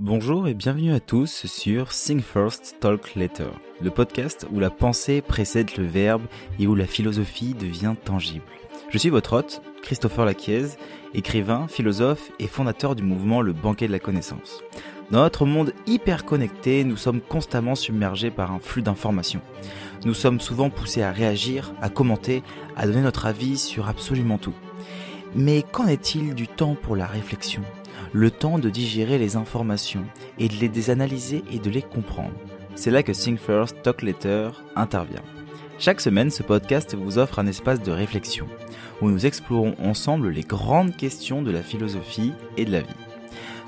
Bonjour 0.00 0.46
et 0.46 0.54
bienvenue 0.54 0.92
à 0.92 1.00
tous 1.00 1.44
sur 1.46 1.88
Think 1.88 2.22
First, 2.22 2.76
Talk 2.78 3.16
Later, 3.16 3.50
le 3.82 3.90
podcast 3.90 4.46
où 4.52 4.60
la 4.60 4.70
pensée 4.70 5.20
précède 5.20 5.76
le 5.76 5.86
verbe 5.86 6.22
et 6.60 6.68
où 6.68 6.76
la 6.76 6.86
philosophie 6.86 7.52
devient 7.52 7.96
tangible. 8.04 8.44
Je 8.90 8.98
suis 8.98 9.08
votre 9.08 9.32
hôte, 9.32 9.60
Christopher 9.82 10.24
Laquiez, 10.24 10.66
écrivain, 11.14 11.66
philosophe 11.66 12.30
et 12.38 12.46
fondateur 12.46 12.94
du 12.94 13.02
mouvement 13.02 13.42
Le 13.42 13.52
Banquet 13.52 13.88
de 13.88 13.92
la 13.92 13.98
Connaissance. 13.98 14.62
Dans 15.10 15.22
notre 15.22 15.46
monde 15.46 15.72
hyper 15.88 16.24
connecté, 16.24 16.84
nous 16.84 16.96
sommes 16.96 17.20
constamment 17.20 17.74
submergés 17.74 18.30
par 18.30 18.52
un 18.52 18.60
flux 18.60 18.82
d'informations. 18.82 19.42
Nous 20.04 20.14
sommes 20.14 20.38
souvent 20.38 20.70
poussés 20.70 21.02
à 21.02 21.10
réagir, 21.10 21.74
à 21.82 21.88
commenter, 21.88 22.44
à 22.76 22.86
donner 22.86 23.02
notre 23.02 23.26
avis 23.26 23.58
sur 23.58 23.88
absolument 23.88 24.38
tout. 24.38 24.54
Mais 25.34 25.64
qu'en 25.72 25.88
est-il 25.88 26.36
du 26.36 26.46
temps 26.46 26.76
pour 26.80 26.94
la 26.94 27.06
réflexion? 27.06 27.64
Le 28.12 28.30
temps 28.30 28.58
de 28.58 28.70
digérer 28.70 29.18
les 29.18 29.36
informations 29.36 30.04
et 30.38 30.48
de 30.48 30.54
les 30.54 30.90
analyser 30.90 31.42
et 31.52 31.58
de 31.58 31.70
les 31.70 31.82
comprendre. 31.82 32.34
C'est 32.74 32.90
là 32.90 33.02
que 33.02 33.12
Think 33.12 33.40
First, 33.40 33.82
Talk 33.82 34.02
Later 34.02 34.50
intervient. 34.76 35.22
Chaque 35.80 36.00
semaine, 36.00 36.30
ce 36.30 36.42
podcast 36.42 36.94
vous 36.94 37.18
offre 37.18 37.38
un 37.38 37.46
espace 37.46 37.82
de 37.82 37.92
réflexion 37.92 38.46
où 39.00 39.10
nous 39.10 39.26
explorons 39.26 39.74
ensemble 39.82 40.30
les 40.30 40.42
grandes 40.42 40.96
questions 40.96 41.42
de 41.42 41.50
la 41.50 41.62
philosophie 41.62 42.32
et 42.56 42.64
de 42.64 42.72
la 42.72 42.80
vie. 42.80 42.88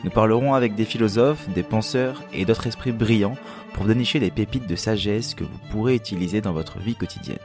Nous 0.03 0.11
parlerons 0.11 0.55
avec 0.55 0.75
des 0.75 0.85
philosophes, 0.85 1.49
des 1.51 1.63
penseurs 1.63 2.23
et 2.33 2.45
d'autres 2.45 2.67
esprits 2.67 2.93
brillants 2.93 3.37
pour 3.75 3.85
dénicher 3.85 4.19
des 4.19 4.31
pépites 4.31 4.67
de 4.67 4.77
sagesse 4.77 5.35
que 5.35 5.45
vous 5.45 5.59
pourrez 5.71 5.95
utiliser 5.95 6.41
dans 6.41 6.53
votre 6.53 6.79
vie 6.79 6.97
quotidienne. 6.97 7.39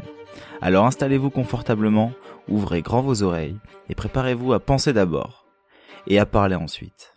Alors 0.61 0.85
installez-vous 0.85 1.29
confortablement, 1.29 2.11
ouvrez 2.47 2.81
grand 2.81 3.01
vos 3.01 3.23
oreilles 3.23 3.57
et 3.89 3.95
préparez-vous 3.95 4.53
à 4.53 4.59
penser 4.59 4.93
d'abord 4.93 5.44
et 6.07 6.19
à 6.19 6.25
parler 6.25 6.55
ensuite. 6.55 7.13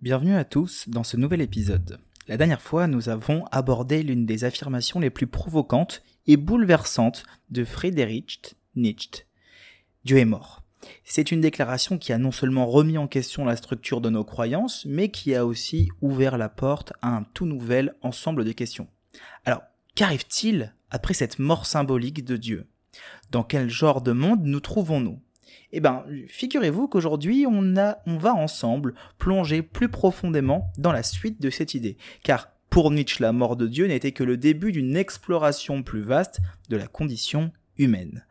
Bienvenue 0.00 0.34
à 0.34 0.44
tous 0.44 0.88
dans 0.88 1.04
ce 1.04 1.16
nouvel 1.16 1.40
épisode. 1.40 2.00
La 2.28 2.36
dernière 2.36 2.62
fois, 2.62 2.86
nous 2.86 3.08
avons 3.08 3.44
abordé 3.52 4.02
l'une 4.02 4.26
des 4.26 4.44
affirmations 4.44 5.00
les 5.00 5.10
plus 5.10 5.26
provocantes 5.26 6.02
et 6.26 6.36
bouleversantes 6.36 7.24
de 7.50 7.64
Friedrich 7.64 8.56
Nietzsche. 8.74 9.26
Dieu 10.04 10.18
est 10.18 10.24
mort. 10.24 10.62
C'est 11.04 11.30
une 11.30 11.40
déclaration 11.40 11.98
qui 11.98 12.12
a 12.12 12.18
non 12.18 12.32
seulement 12.32 12.66
remis 12.66 12.98
en 12.98 13.06
question 13.06 13.44
la 13.44 13.56
structure 13.56 14.00
de 14.00 14.10
nos 14.10 14.24
croyances, 14.24 14.84
mais 14.86 15.10
qui 15.10 15.34
a 15.34 15.46
aussi 15.46 15.88
ouvert 16.00 16.38
la 16.38 16.48
porte 16.48 16.92
à 17.02 17.08
un 17.14 17.22
tout 17.34 17.46
nouvel 17.46 17.94
ensemble 18.02 18.44
de 18.44 18.52
questions. 18.52 18.88
Alors, 19.44 19.62
qu'arrive-t-il 19.94 20.74
après 20.90 21.14
cette 21.14 21.38
mort 21.38 21.66
symbolique 21.66 22.24
de 22.24 22.36
Dieu? 22.36 22.66
Dans 23.30 23.44
quel 23.44 23.70
genre 23.70 24.02
de 24.02 24.12
monde 24.12 24.42
nous 24.42 24.60
trouvons-nous? 24.60 25.20
Eh 25.72 25.80
ben, 25.80 26.04
figurez-vous 26.28 26.88
qu'aujourd'hui, 26.88 27.46
on, 27.46 27.74
on 28.06 28.16
va 28.18 28.34
ensemble 28.34 28.94
plonger 29.18 29.62
plus 29.62 29.88
profondément 29.88 30.70
dans 30.78 30.92
la 30.92 31.02
suite 31.02 31.40
de 31.40 31.50
cette 31.50 31.74
idée. 31.74 31.96
Car 32.22 32.48
pour 32.70 32.90
Nietzsche, 32.90 33.22
la 33.22 33.32
mort 33.32 33.56
de 33.56 33.66
Dieu 33.66 33.86
n'était 33.86 34.12
que 34.12 34.24
le 34.24 34.36
début 34.36 34.72
d'une 34.72 34.96
exploration 34.96 35.82
plus 35.82 36.00
vaste 36.00 36.40
de 36.70 36.76
la 36.76 36.86
condition 36.86 37.52
humaine. 37.76 38.24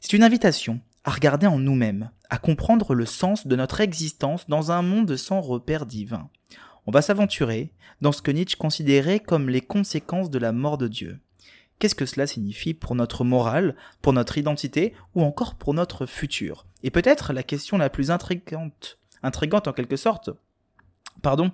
C'est 0.00 0.12
une 0.12 0.22
invitation 0.22 0.80
à 1.04 1.10
regarder 1.10 1.46
en 1.46 1.58
nous-mêmes, 1.58 2.10
à 2.28 2.38
comprendre 2.38 2.94
le 2.94 3.06
sens 3.06 3.46
de 3.46 3.56
notre 3.56 3.80
existence 3.80 4.48
dans 4.48 4.70
un 4.70 4.82
monde 4.82 5.16
sans 5.16 5.40
repère 5.40 5.86
divin. 5.86 6.28
On 6.86 6.92
va 6.92 7.02
s'aventurer 7.02 7.72
dans 8.00 8.12
ce 8.12 8.22
que 8.22 8.30
Nietzsche 8.30 8.56
considérait 8.56 9.20
comme 9.20 9.48
les 9.48 9.60
conséquences 9.60 10.30
de 10.30 10.38
la 10.38 10.52
mort 10.52 10.78
de 10.78 10.88
Dieu. 10.88 11.18
Qu'est-ce 11.80 11.94
que 11.94 12.04
cela 12.04 12.26
signifie 12.26 12.74
pour 12.74 12.94
notre 12.94 13.24
morale, 13.24 13.74
pour 14.02 14.12
notre 14.12 14.36
identité 14.36 14.92
ou 15.14 15.22
encore 15.22 15.54
pour 15.54 15.72
notre 15.72 16.04
futur? 16.04 16.66
Et 16.82 16.90
peut-être 16.90 17.32
la 17.32 17.42
question 17.42 17.78
la 17.78 17.88
plus 17.88 18.10
intrigante, 18.10 18.98
intrigante 19.22 19.66
en 19.66 19.72
quelque 19.72 19.96
sorte, 19.96 20.28
pardon, 21.22 21.50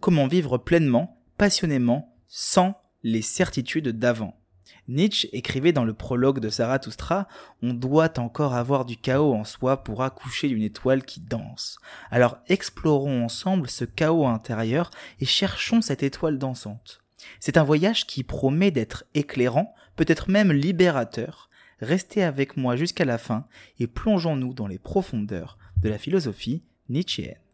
comment 0.00 0.28
vivre 0.28 0.56
pleinement, 0.56 1.20
passionnément, 1.36 2.16
sans 2.26 2.80
les 3.02 3.20
certitudes 3.20 3.90
d'avant? 3.90 4.40
Nietzsche 4.88 5.28
écrivait 5.32 5.74
dans 5.74 5.84
le 5.84 5.92
prologue 5.92 6.40
de 6.40 6.48
Zarathustra 6.48 7.28
On 7.60 7.74
doit 7.74 8.18
encore 8.18 8.54
avoir 8.54 8.86
du 8.86 8.96
chaos 8.96 9.34
en 9.34 9.44
soi 9.44 9.84
pour 9.84 10.02
accoucher 10.02 10.48
d'une 10.48 10.62
étoile 10.62 11.04
qui 11.04 11.20
danse. 11.20 11.78
Alors 12.10 12.38
explorons 12.48 13.24
ensemble 13.24 13.68
ce 13.68 13.84
chaos 13.84 14.26
intérieur 14.26 14.90
et 15.20 15.26
cherchons 15.26 15.82
cette 15.82 16.02
étoile 16.02 16.38
dansante. 16.38 17.02
C'est 17.40 17.56
un 17.56 17.64
voyage 17.64 18.06
qui 18.06 18.22
promet 18.22 18.70
d'être 18.70 19.04
éclairant, 19.14 19.74
peut-être 19.96 20.30
même 20.30 20.52
libérateur. 20.52 21.50
Restez 21.80 22.22
avec 22.22 22.56
moi 22.56 22.76
jusqu'à 22.76 23.04
la 23.04 23.18
fin 23.18 23.46
et 23.78 23.86
plongeons-nous 23.86 24.54
dans 24.54 24.66
les 24.66 24.78
profondeurs 24.78 25.58
de 25.76 25.88
la 25.88 25.98
philosophie 25.98 26.62
nietzschéenne. 26.88 27.45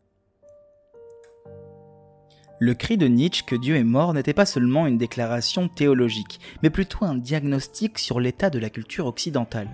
Le 2.64 2.74
cri 2.74 2.96
de 2.96 3.08
Nietzsche 3.08 3.42
que 3.44 3.56
Dieu 3.56 3.74
est 3.74 3.82
mort 3.82 4.14
n'était 4.14 4.32
pas 4.32 4.46
seulement 4.46 4.86
une 4.86 4.96
déclaration 4.96 5.66
théologique, 5.66 6.38
mais 6.62 6.70
plutôt 6.70 7.04
un 7.04 7.16
diagnostic 7.16 7.98
sur 7.98 8.20
l'état 8.20 8.50
de 8.50 8.60
la 8.60 8.70
culture 8.70 9.06
occidentale. 9.06 9.66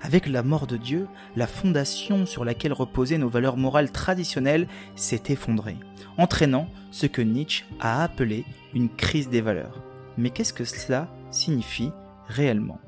Avec 0.00 0.28
la 0.28 0.44
mort 0.44 0.68
de 0.68 0.76
Dieu, 0.76 1.08
la 1.34 1.48
fondation 1.48 2.24
sur 2.24 2.44
laquelle 2.44 2.72
reposaient 2.72 3.18
nos 3.18 3.28
valeurs 3.28 3.56
morales 3.56 3.90
traditionnelles 3.90 4.68
s'est 4.94 5.24
effondrée, 5.26 5.76
entraînant 6.18 6.68
ce 6.92 7.06
que 7.06 7.20
Nietzsche 7.20 7.64
a 7.80 8.04
appelé 8.04 8.44
une 8.74 8.90
crise 8.90 9.28
des 9.28 9.40
valeurs. 9.40 9.82
Mais 10.16 10.30
qu'est-ce 10.30 10.52
que 10.52 10.64
cela 10.64 11.12
signifie 11.32 11.90
réellement? 12.28 12.78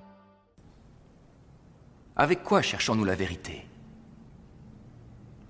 Avec 2.15 2.45
quoi 2.45 2.63
cherchons-nous 2.63 3.05
la 3.05 3.17
vérité? 3.17 3.67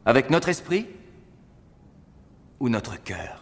Avec 0.07 0.31
notre 0.31 0.49
esprit 0.49 0.87
ou 2.59 2.71
notre 2.71 2.97
cœur? 3.03 3.38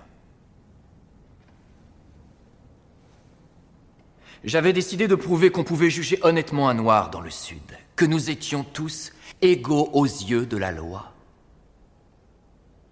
J'avais 4.47 4.73
décidé 4.73 5.09
de 5.09 5.17
prouver 5.17 5.51
qu'on 5.51 5.65
pouvait 5.65 5.91
juger 5.91 6.21
honnêtement 6.23 6.69
un 6.69 6.75
noir 6.75 7.11
dans 7.11 7.21
le 7.21 7.31
Sud, 7.31 7.77
que 7.97 8.05
nous 8.05 8.31
étions 8.31 8.63
tous 8.63 9.13
égaux 9.43 9.91
aux 9.93 10.05
yeux 10.05 10.47
de 10.47 10.57
la 10.57 10.71
loi. 10.71 11.13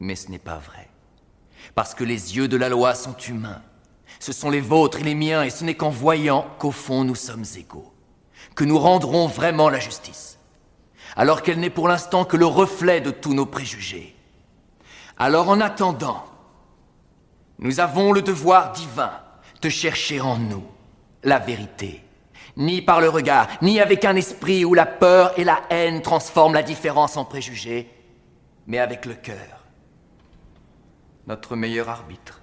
Mais 0.01 0.17
ce 0.17 0.33
n'est 0.33 0.41
pas 0.41 0.57
vrai. 0.59 0.91
Parce 1.77 1.95
que 1.95 2.03
les 2.03 2.37
yeux 2.37 2.49
de 2.49 2.57
la 2.57 2.69
loi 2.69 2.97
sont 2.97 3.17
humains. 3.17 3.63
Ce 4.19 4.33
sont 4.33 4.51
les 4.51 4.61
vôtres 4.61 4.99
et 4.99 5.05
les 5.05 5.15
miens, 5.15 5.45
et 5.45 5.51
ce 5.51 5.63
n'est 5.63 5.77
qu'en 5.77 5.91
voyant 5.91 6.45
qu'au 6.59 6.73
fond 6.73 7.05
nous 7.05 7.15
sommes 7.15 7.45
égaux, 7.57 7.95
que 8.57 8.65
nous 8.65 8.79
rendrons 8.79 9.29
vraiment 9.29 9.71
la 9.71 9.79
justice, 9.79 10.41
alors 11.15 11.43
qu'elle 11.43 11.61
n'est 11.61 11.71
pour 11.71 11.87
l'instant 11.87 12.25
que 12.25 12.37
le 12.37 12.47
reflet 12.47 13.01
de 13.01 13.13
tous 13.13 13.33
nos 13.33 13.47
préjugés. 13.47 14.17
Alors 15.17 15.49
en 15.49 15.61
attendant, 15.61 16.25
nous 17.61 17.79
avons 17.79 18.11
le 18.11 18.23
devoir 18.23 18.73
divin 18.73 19.13
de 19.63 19.69
chercher 19.69 20.21
en 20.21 20.37
nous 20.37 20.67
la 21.25 21.39
vérité. 21.39 22.03
Ni 22.57 22.83
par 22.83 23.01
le 23.01 23.09
regard, 23.09 23.49
ni 23.63 23.81
avec 23.81 24.05
un 24.05 24.15
esprit 24.15 24.65
où 24.65 24.75
la 24.75 24.87
peur 24.87 25.39
et 25.39 25.45
la 25.45 25.63
haine 25.71 26.03
transforment 26.03 26.55
la 26.55 26.63
différence 26.63 27.17
en 27.17 27.25
préjugés, 27.25 27.89
mais 28.67 28.79
avec 28.79 29.07
le 29.07 29.15
cœur. 29.15 29.67
Notre 31.27 31.57
meilleur 31.57 31.89
arbitre. 31.89 32.43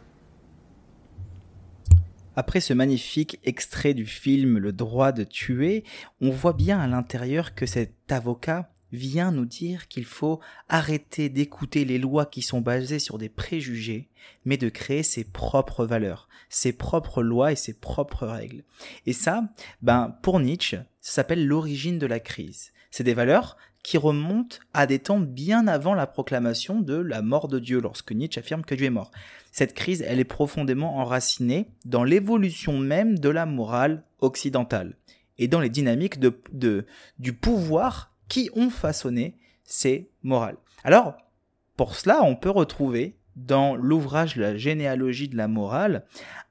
Après 2.35 2.61
ce 2.61 2.73
magnifique 2.73 3.39
extrait 3.43 3.93
du 3.93 4.05
film 4.05 4.57
Le 4.57 4.71
droit 4.71 5.11
de 5.11 5.23
tuer, 5.23 5.83
on 6.21 6.31
voit 6.31 6.53
bien 6.53 6.79
à 6.79 6.87
l'intérieur 6.87 7.55
que 7.55 7.65
cet 7.65 8.11
avocat 8.11 8.70
vient 8.91 9.31
nous 9.31 9.45
dire 9.45 9.87
qu'il 9.87 10.05
faut 10.05 10.39
arrêter 10.69 11.29
d'écouter 11.29 11.85
les 11.85 11.97
lois 11.97 12.25
qui 12.25 12.41
sont 12.41 12.61
basées 12.61 12.99
sur 12.99 13.17
des 13.17 13.29
préjugés, 13.29 14.09
mais 14.45 14.57
de 14.57 14.69
créer 14.69 15.03
ses 15.03 15.23
propres 15.23 15.85
valeurs, 15.85 16.27
ses 16.49 16.73
propres 16.73 17.23
lois 17.23 17.51
et 17.51 17.55
ses 17.55 17.73
propres 17.73 18.27
règles. 18.27 18.63
Et 19.05 19.13
ça, 19.13 19.49
ben, 19.81 20.15
pour 20.21 20.39
Nietzsche, 20.39 20.77
ça 21.01 21.11
s'appelle 21.13 21.47
l'origine 21.47 21.99
de 21.99 22.07
la 22.07 22.19
crise. 22.19 22.71
C'est 22.91 23.03
des 23.03 23.13
valeurs 23.13 23.57
qui 23.83 23.97
remontent 23.97 24.57
à 24.73 24.85
des 24.85 24.99
temps 24.99 25.19
bien 25.19 25.67
avant 25.67 25.93
la 25.93 26.05
proclamation 26.07 26.81
de 26.81 26.95
la 26.95 27.21
mort 27.21 27.47
de 27.47 27.59
Dieu, 27.59 27.79
lorsque 27.79 28.11
Nietzsche 28.11 28.39
affirme 28.39 28.63
que 28.63 28.75
Dieu 28.75 28.85
est 28.85 28.91
mort. 28.91 29.11
Cette 29.51 29.73
crise, 29.73 30.03
elle 30.05 30.19
est 30.19 30.23
profondément 30.23 30.97
enracinée 30.97 31.67
dans 31.85 32.03
l'évolution 32.03 32.77
même 32.77 33.17
de 33.17 33.29
la 33.29 33.45
morale 33.45 34.03
occidentale 34.19 34.95
et 35.37 35.47
dans 35.47 35.59
les 35.59 35.69
dynamiques 35.69 36.19
de, 36.19 36.39
de, 36.53 36.85
du 37.17 37.33
pouvoir 37.33 38.10
qui 38.31 38.49
ont 38.55 38.69
façonné 38.69 39.35
ces 39.65 40.09
morales. 40.23 40.55
Alors, 40.85 41.17
pour 41.75 41.97
cela, 41.97 42.23
on 42.23 42.37
peut 42.37 42.49
retrouver 42.49 43.17
dans 43.35 43.75
l'ouvrage 43.75 44.37
La 44.37 44.55
généalogie 44.55 45.27
de 45.27 45.35
la 45.35 45.49
morale 45.49 46.05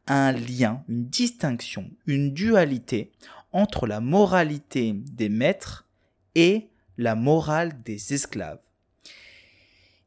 un 0.07 0.33
lien, 0.33 0.85
une 0.91 1.07
distinction, 1.07 1.91
une 2.07 2.35
dualité 2.35 3.13
entre 3.53 3.87
la 3.87 4.01
moralité 4.01 4.93
des 4.93 5.31
maîtres 5.31 5.89
et 6.35 6.69
la 6.99 7.15
morale 7.15 7.81
des 7.83 8.13
esclaves. 8.13 8.61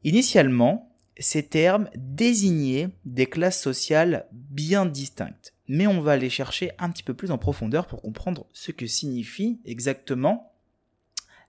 Initialement, 0.04 0.94
ces 1.18 1.42
termes 1.42 1.90
désignaient 1.96 2.90
des 3.04 3.26
classes 3.26 3.60
sociales 3.60 4.28
bien 4.30 4.86
distinctes, 4.86 5.54
mais 5.66 5.88
on 5.88 6.00
va 6.00 6.16
les 6.16 6.30
chercher 6.30 6.70
un 6.78 6.90
petit 6.90 7.02
peu 7.02 7.14
plus 7.14 7.32
en 7.32 7.38
profondeur 7.38 7.88
pour 7.88 8.00
comprendre 8.00 8.46
ce 8.52 8.70
que 8.70 8.86
signifie 8.86 9.58
exactement 9.64 10.53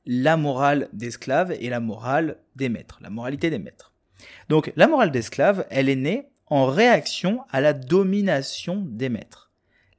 la 0.06 0.38
morale 0.38 0.90
d'esclave 0.94 1.56
et 1.60 1.70
la 1.70 1.80
morale 1.80 2.38
des 2.56 2.70
maîtres, 2.70 3.00
la 3.02 3.10
moralité 3.10 3.50
des 3.50 3.60
maîtres. 3.60 3.94
Donc 4.50 4.72
la 4.76 4.88
morale 4.88 5.12
d'esclave, 5.12 5.66
elle 5.70 5.90
est 5.90 5.96
née 5.96 6.28
en 6.48 6.66
réaction 6.66 7.42
à 7.52 7.62
la 7.62 7.74
domination 7.74 8.84
des 8.88 9.10
maîtres. 9.10 9.52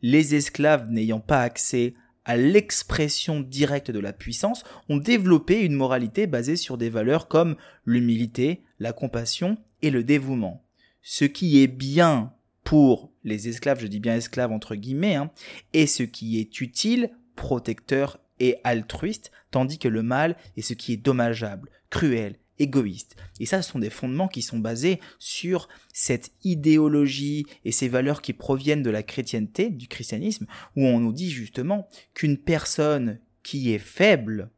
Les 0.02 0.34
esclaves 0.34 0.90
n'ayant 0.90 1.20
pas 1.20 1.40
accès 1.40 1.94
à 2.24 2.36
l'expression 2.36 3.40
directe 3.40 3.90
de 3.90 4.00
la 4.00 4.12
puissance 4.12 4.64
ont 4.88 4.96
développé 4.96 5.60
une 5.60 5.74
moralité 5.74 6.26
basée 6.26 6.56
sur 6.56 6.76
des 6.76 6.90
valeurs 6.90 7.28
comme 7.28 7.56
l'humilité, 7.84 8.62
la 8.80 8.92
compassion 8.92 9.58
et 9.82 9.90
le 9.90 10.02
dévouement. 10.02 10.64
Ce 11.02 11.24
qui 11.24 11.62
est 11.62 11.68
bien 11.68 12.32
pour 12.64 13.12
les 13.22 13.48
esclaves, 13.48 13.80
je 13.80 13.86
dis 13.86 14.00
bien 14.00 14.16
esclaves 14.16 14.50
entre 14.50 14.74
guillemets, 14.74 15.14
hein, 15.14 15.30
et 15.72 15.86
ce 15.86 16.02
qui 16.02 16.40
est 16.40 16.60
utile, 16.60 17.10
protecteur 17.36 18.18
et 18.40 18.56
altruiste, 18.64 19.30
tandis 19.50 19.78
que 19.78 19.88
le 19.88 20.02
mal 20.02 20.36
est 20.56 20.62
ce 20.62 20.74
qui 20.74 20.92
est 20.92 20.96
dommageable, 20.96 21.70
cruel, 21.90 22.38
égoïste. 22.58 23.16
Et 23.40 23.46
ça, 23.46 23.62
ce 23.62 23.70
sont 23.70 23.78
des 23.78 23.90
fondements 23.90 24.28
qui 24.28 24.42
sont 24.42 24.58
basés 24.58 25.00
sur 25.18 25.68
cette 25.92 26.32
idéologie 26.44 27.46
et 27.64 27.72
ces 27.72 27.88
valeurs 27.88 28.22
qui 28.22 28.32
proviennent 28.32 28.82
de 28.82 28.90
la 28.90 29.02
chrétienté, 29.02 29.70
du 29.70 29.88
christianisme, 29.88 30.46
où 30.74 30.84
on 30.86 31.00
nous 31.00 31.12
dit 31.12 31.30
justement 31.30 31.88
qu'une 32.14 32.38
personne 32.38 33.20
qui 33.42 33.72
est 33.72 33.78
faible 33.78 34.50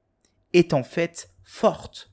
est 0.53 0.73
en 0.73 0.83
fait 0.83 1.31
forte. 1.43 2.13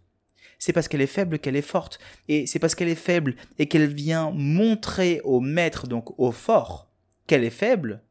C'est 0.57 0.73
parce 0.73 0.87
qu'elle 0.87 1.01
est 1.01 1.07
faible 1.07 1.39
qu'elle 1.39 1.55
est 1.55 1.61
forte. 1.61 1.99
Et 2.27 2.47
c'est 2.47 2.59
parce 2.59 2.75
qu'elle 2.75 2.89
est 2.89 2.95
faible 2.95 3.35
et 3.59 3.67
qu'elle 3.67 3.93
vient 3.93 4.31
montrer 4.31 5.21
au 5.23 5.39
maître, 5.39 5.87
donc 5.87 6.17
au 6.19 6.31
fort, 6.31 6.89
qu'elle 7.27 7.43
est 7.43 7.49
faible, 7.49 8.01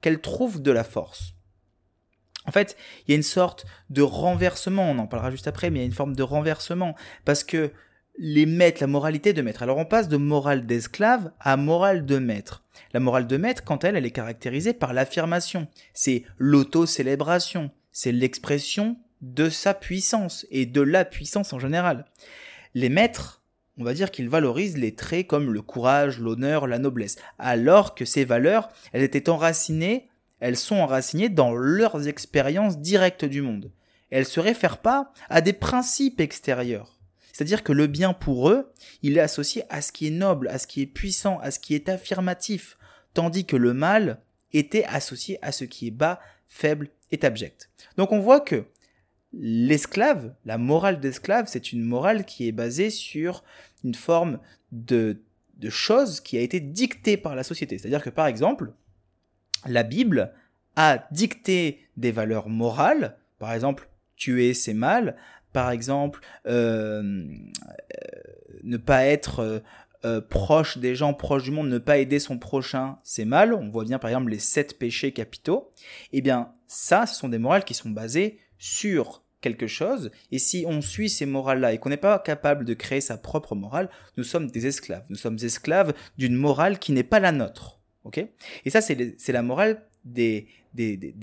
qu'elle 0.00 0.20
trouve 0.20 0.60
de 0.60 0.70
la 0.70 0.84
force. 0.84 1.34
En 2.46 2.52
fait, 2.52 2.76
il 3.06 3.12
y 3.12 3.14
a 3.14 3.16
une 3.16 3.22
sorte 3.22 3.66
de 3.90 4.02
renversement, 4.02 4.90
on 4.90 4.98
en 4.98 5.06
parlera 5.06 5.30
juste 5.30 5.46
après, 5.46 5.70
mais 5.70 5.78
il 5.78 5.82
y 5.82 5.84
a 5.84 5.86
une 5.86 5.92
forme 5.92 6.16
de 6.16 6.22
renversement, 6.22 6.94
parce 7.24 7.44
que 7.44 7.72
les 8.18 8.46
maîtres, 8.46 8.80
la 8.80 8.86
moralité 8.86 9.32
de 9.32 9.42
maître. 9.42 9.62
Alors 9.62 9.78
on 9.78 9.84
passe 9.84 10.08
de 10.08 10.16
morale 10.16 10.66
d'esclave 10.66 11.32
à 11.40 11.56
morale 11.56 12.04
de 12.04 12.18
maître. 12.18 12.62
La 12.92 13.00
morale 13.00 13.26
de 13.26 13.36
maître, 13.36 13.64
quant 13.64 13.76
à 13.76 13.88
elle, 13.88 13.96
elle 13.96 14.06
est 14.06 14.10
caractérisée 14.10 14.74
par 14.74 14.92
l'affirmation. 14.92 15.66
C'est 15.94 16.24
l'auto-célébration. 16.38 17.70
C'est 17.90 18.12
l'expression 18.12 18.98
de 19.22 19.48
sa 19.48 19.72
puissance 19.72 20.46
et 20.50 20.66
de 20.66 20.80
la 20.80 21.04
puissance 21.04 21.52
en 21.52 21.58
général. 21.58 22.04
Les 22.74 22.88
maîtres, 22.88 23.42
on 23.78 23.84
va 23.84 23.94
dire 23.94 24.10
qu'ils 24.10 24.28
valorisent 24.28 24.76
les 24.76 24.94
traits 24.94 25.26
comme 25.26 25.52
le 25.52 25.62
courage, 25.62 26.18
l'honneur, 26.18 26.66
la 26.66 26.78
noblesse, 26.78 27.16
alors 27.38 27.94
que 27.94 28.04
ces 28.04 28.24
valeurs, 28.24 28.68
elles 28.92 29.02
étaient 29.02 29.30
enracinées 29.30 30.08
elles 30.42 30.56
sont 30.56 30.74
enracinées 30.74 31.28
dans 31.28 31.54
leurs 31.54 32.08
expériences 32.08 32.78
directes 32.78 33.24
du 33.24 33.42
monde. 33.42 33.70
elles 34.10 34.26
se 34.26 34.40
réfèrent 34.40 34.82
pas 34.82 35.12
à 35.30 35.40
des 35.40 35.52
principes 35.52 36.20
extérieurs. 36.20 36.98
C'est-à-dire 37.32 37.62
que 37.62 37.72
le 37.72 37.86
bien 37.86 38.12
pour 38.12 38.50
eux, 38.50 38.72
il 39.02 39.16
est 39.16 39.20
associé 39.20 39.62
à 39.70 39.80
ce 39.80 39.92
qui 39.92 40.08
est 40.08 40.10
noble, 40.10 40.48
à 40.48 40.58
ce 40.58 40.66
qui 40.66 40.82
est 40.82 40.86
puissant, 40.86 41.38
à 41.38 41.52
ce 41.52 41.60
qui 41.60 41.76
est 41.76 41.88
affirmatif, 41.88 42.76
tandis 43.14 43.46
que 43.46 43.56
le 43.56 43.72
mal 43.72 44.20
était 44.52 44.84
associé 44.84 45.38
à 45.42 45.52
ce 45.52 45.64
qui 45.64 45.86
est 45.86 45.92
bas, 45.92 46.20
faible 46.48 46.88
et 47.12 47.24
abject. 47.24 47.70
Donc 47.96 48.10
on 48.10 48.18
voit 48.18 48.40
que 48.40 48.64
l'esclave, 49.32 50.34
la 50.44 50.58
morale 50.58 50.98
d'esclave, 50.98 51.46
c'est 51.46 51.72
une 51.72 51.84
morale 51.84 52.24
qui 52.24 52.48
est 52.48 52.52
basée 52.52 52.90
sur 52.90 53.44
une 53.84 53.94
forme 53.94 54.40
de, 54.72 55.22
de 55.58 55.70
chose 55.70 56.20
qui 56.20 56.36
a 56.36 56.40
été 56.40 56.58
dictée 56.58 57.16
par 57.16 57.36
la 57.36 57.44
société. 57.44 57.78
C'est-à-dire 57.78 58.02
que 58.02 58.10
par 58.10 58.26
exemple, 58.26 58.72
la 59.66 59.82
Bible 59.82 60.32
a 60.76 61.06
dicté 61.10 61.80
des 61.96 62.12
valeurs 62.12 62.48
morales, 62.48 63.18
par 63.38 63.52
exemple, 63.52 63.88
tuer 64.16 64.54
c'est 64.54 64.74
mal, 64.74 65.16
par 65.52 65.70
exemple, 65.70 66.20
euh, 66.46 67.02
euh, 67.02 67.28
ne 68.62 68.76
pas 68.76 69.04
être 69.04 69.62
euh, 70.04 70.20
proche 70.20 70.78
des 70.78 70.94
gens, 70.94 71.14
proche 71.14 71.44
du 71.44 71.50
monde, 71.50 71.68
ne 71.68 71.78
pas 71.78 71.98
aider 71.98 72.18
son 72.18 72.38
prochain, 72.38 72.98
c'est 73.02 73.24
mal. 73.24 73.54
On 73.54 73.68
voit 73.68 73.84
bien 73.84 73.98
par 73.98 74.10
exemple 74.10 74.30
les 74.30 74.38
sept 74.38 74.78
péchés 74.78 75.12
capitaux. 75.12 75.72
Eh 76.12 76.22
bien, 76.22 76.52
ça, 76.66 77.06
ce 77.06 77.14
sont 77.14 77.28
des 77.28 77.38
morales 77.38 77.64
qui 77.64 77.74
sont 77.74 77.90
basées 77.90 78.38
sur 78.58 79.22
quelque 79.40 79.66
chose. 79.66 80.10
Et 80.30 80.38
si 80.38 80.64
on 80.66 80.80
suit 80.80 81.10
ces 81.10 81.26
morales-là 81.26 81.72
et 81.72 81.78
qu'on 81.78 81.90
n'est 81.90 81.96
pas 81.96 82.18
capable 82.18 82.64
de 82.64 82.74
créer 82.74 83.00
sa 83.00 83.18
propre 83.18 83.54
morale, 83.54 83.90
nous 84.16 84.24
sommes 84.24 84.50
des 84.50 84.66
esclaves. 84.66 85.04
Nous 85.10 85.16
sommes 85.16 85.38
esclaves 85.42 85.92
d'une 86.16 86.36
morale 86.36 86.78
qui 86.78 86.92
n'est 86.92 87.02
pas 87.02 87.20
la 87.20 87.32
nôtre. 87.32 87.81
Ok? 88.04 88.24
Et 88.64 88.70
ça, 88.70 88.80
c'est 88.80 89.32
la 89.32 89.42
morale 89.42 89.86
des, 90.04 90.48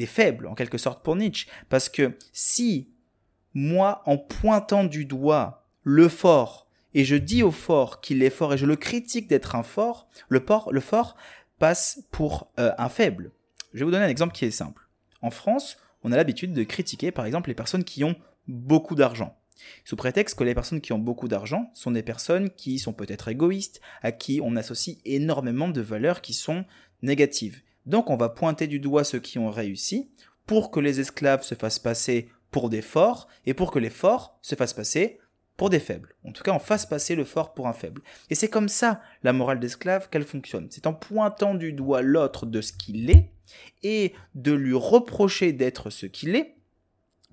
faibles, 0.08 0.48
en 0.48 0.56
quelque 0.56 0.78
sorte, 0.78 1.04
pour 1.04 1.16
Nietzsche. 1.16 1.48
Parce 1.70 1.90
que 1.90 2.18
si 2.32 2.90
moi, 3.54 4.02
en 4.06 4.18
pointant 4.18 4.84
du 4.84 5.06
doigt 5.06 5.68
le 5.84 6.08
fort, 6.08 6.68
et 6.94 7.04
je 7.04 7.16
dis 7.16 7.44
au 7.44 7.52
fort 7.52 8.02
qu'il 8.02 8.24
est 8.24 8.30
fort, 8.30 8.54
et 8.54 8.58
je 8.58 8.66
le 8.66 8.76
critique 8.76 9.28
d'être 9.28 9.56
un 9.56 9.64
fort, 9.64 10.08
le, 10.30 10.40
fort, 10.40 10.72
le 10.72 10.80
fort 10.80 11.16
passe 11.58 12.04
pour 12.12 12.52
euh, 12.60 12.72
un 12.78 12.90
faible. 12.90 13.32
Je 13.74 13.80
vais 13.80 13.86
vous 13.86 13.92
donner 13.92 14.06
un 14.06 14.10
exemple 14.10 14.34
qui 14.34 14.46
est 14.46 14.52
simple. 14.52 14.88
En 15.22 15.32
France, 15.32 15.78
on 16.04 16.12
a 16.12 16.18
l'habitude 16.18 16.54
de 16.54 16.64
critiquer, 16.64 17.12
par 17.12 17.26
exemple, 17.26 17.50
les 17.50 17.56
personnes 17.56 17.84
qui 17.84 18.04
ont 18.04 18.16
beaucoup 18.48 18.96
d'argent 18.96 19.39
sous 19.86 19.96
prétexte 19.96 20.38
que 20.38 20.44
les 20.44 20.56
personnes 20.56 20.82
qui 20.82 20.94
ont 20.94 21.00
beaucoup 21.00 21.28
d'argent 21.28 21.70
sont 21.74 21.92
des 21.92 22.04
personnes 22.04 22.50
qui 22.50 22.80
sont 22.80 22.94
peut-être 22.94 23.28
égoïstes, 23.28 23.82
à 24.02 24.12
qui 24.12 24.42
on 24.44 24.56
associe 24.56 24.98
énormément 25.06 25.70
de 25.70 25.82
valeurs 25.82 26.22
qui 26.22 26.34
sont 26.34 26.66
négatives. 27.02 27.62
Donc 27.86 28.10
on 28.10 28.18
va 28.18 28.30
pointer 28.30 28.68
du 28.68 28.80
doigt 28.80 29.04
ceux 29.04 29.20
qui 29.20 29.40
ont 29.40 29.50
réussi 29.50 30.10
pour 30.46 30.72
que 30.72 30.80
les 30.80 31.00
esclaves 31.00 31.44
se 31.44 31.56
fassent 31.56 31.80
passer 31.80 32.30
pour 32.52 32.70
des 32.70 32.82
forts 32.82 33.28
et 33.46 33.54
pour 33.54 33.72
que 33.72 33.80
les 33.80 33.90
forts 33.90 34.40
se 34.42 34.56
fassent 34.56 34.74
passer 34.74 35.20
pour 35.58 35.70
des 35.70 35.80
faibles. 35.80 36.16
En 36.24 36.32
tout 36.32 36.42
cas, 36.42 36.54
on 36.54 36.60
fasse 36.60 36.86
passer 36.86 37.16
le 37.16 37.26
fort 37.26 37.54
pour 37.54 37.68
un 37.68 37.74
faible. 37.74 38.02
Et 38.30 38.36
c'est 38.36 38.48
comme 38.48 38.70
ça 38.70 39.02
la 39.24 39.34
morale 39.34 39.60
d'esclave 39.60 40.10
qu'elle 40.10 40.24
fonctionne. 40.24 40.68
C'est 40.72 40.88
en 40.88 40.94
pointant 40.94 41.54
du 41.54 41.74
doigt 41.74 42.02
l'autre 42.02 42.46
de 42.46 42.62
ce 42.62 42.72
qu'il 42.72 43.10
est 43.10 43.30
et 43.84 44.14
de 44.36 44.54
lui 44.54 44.74
reprocher 44.74 45.52
d'être 45.52 45.90
ce 45.90 46.06
qu'il 46.06 46.36
est 46.36 46.56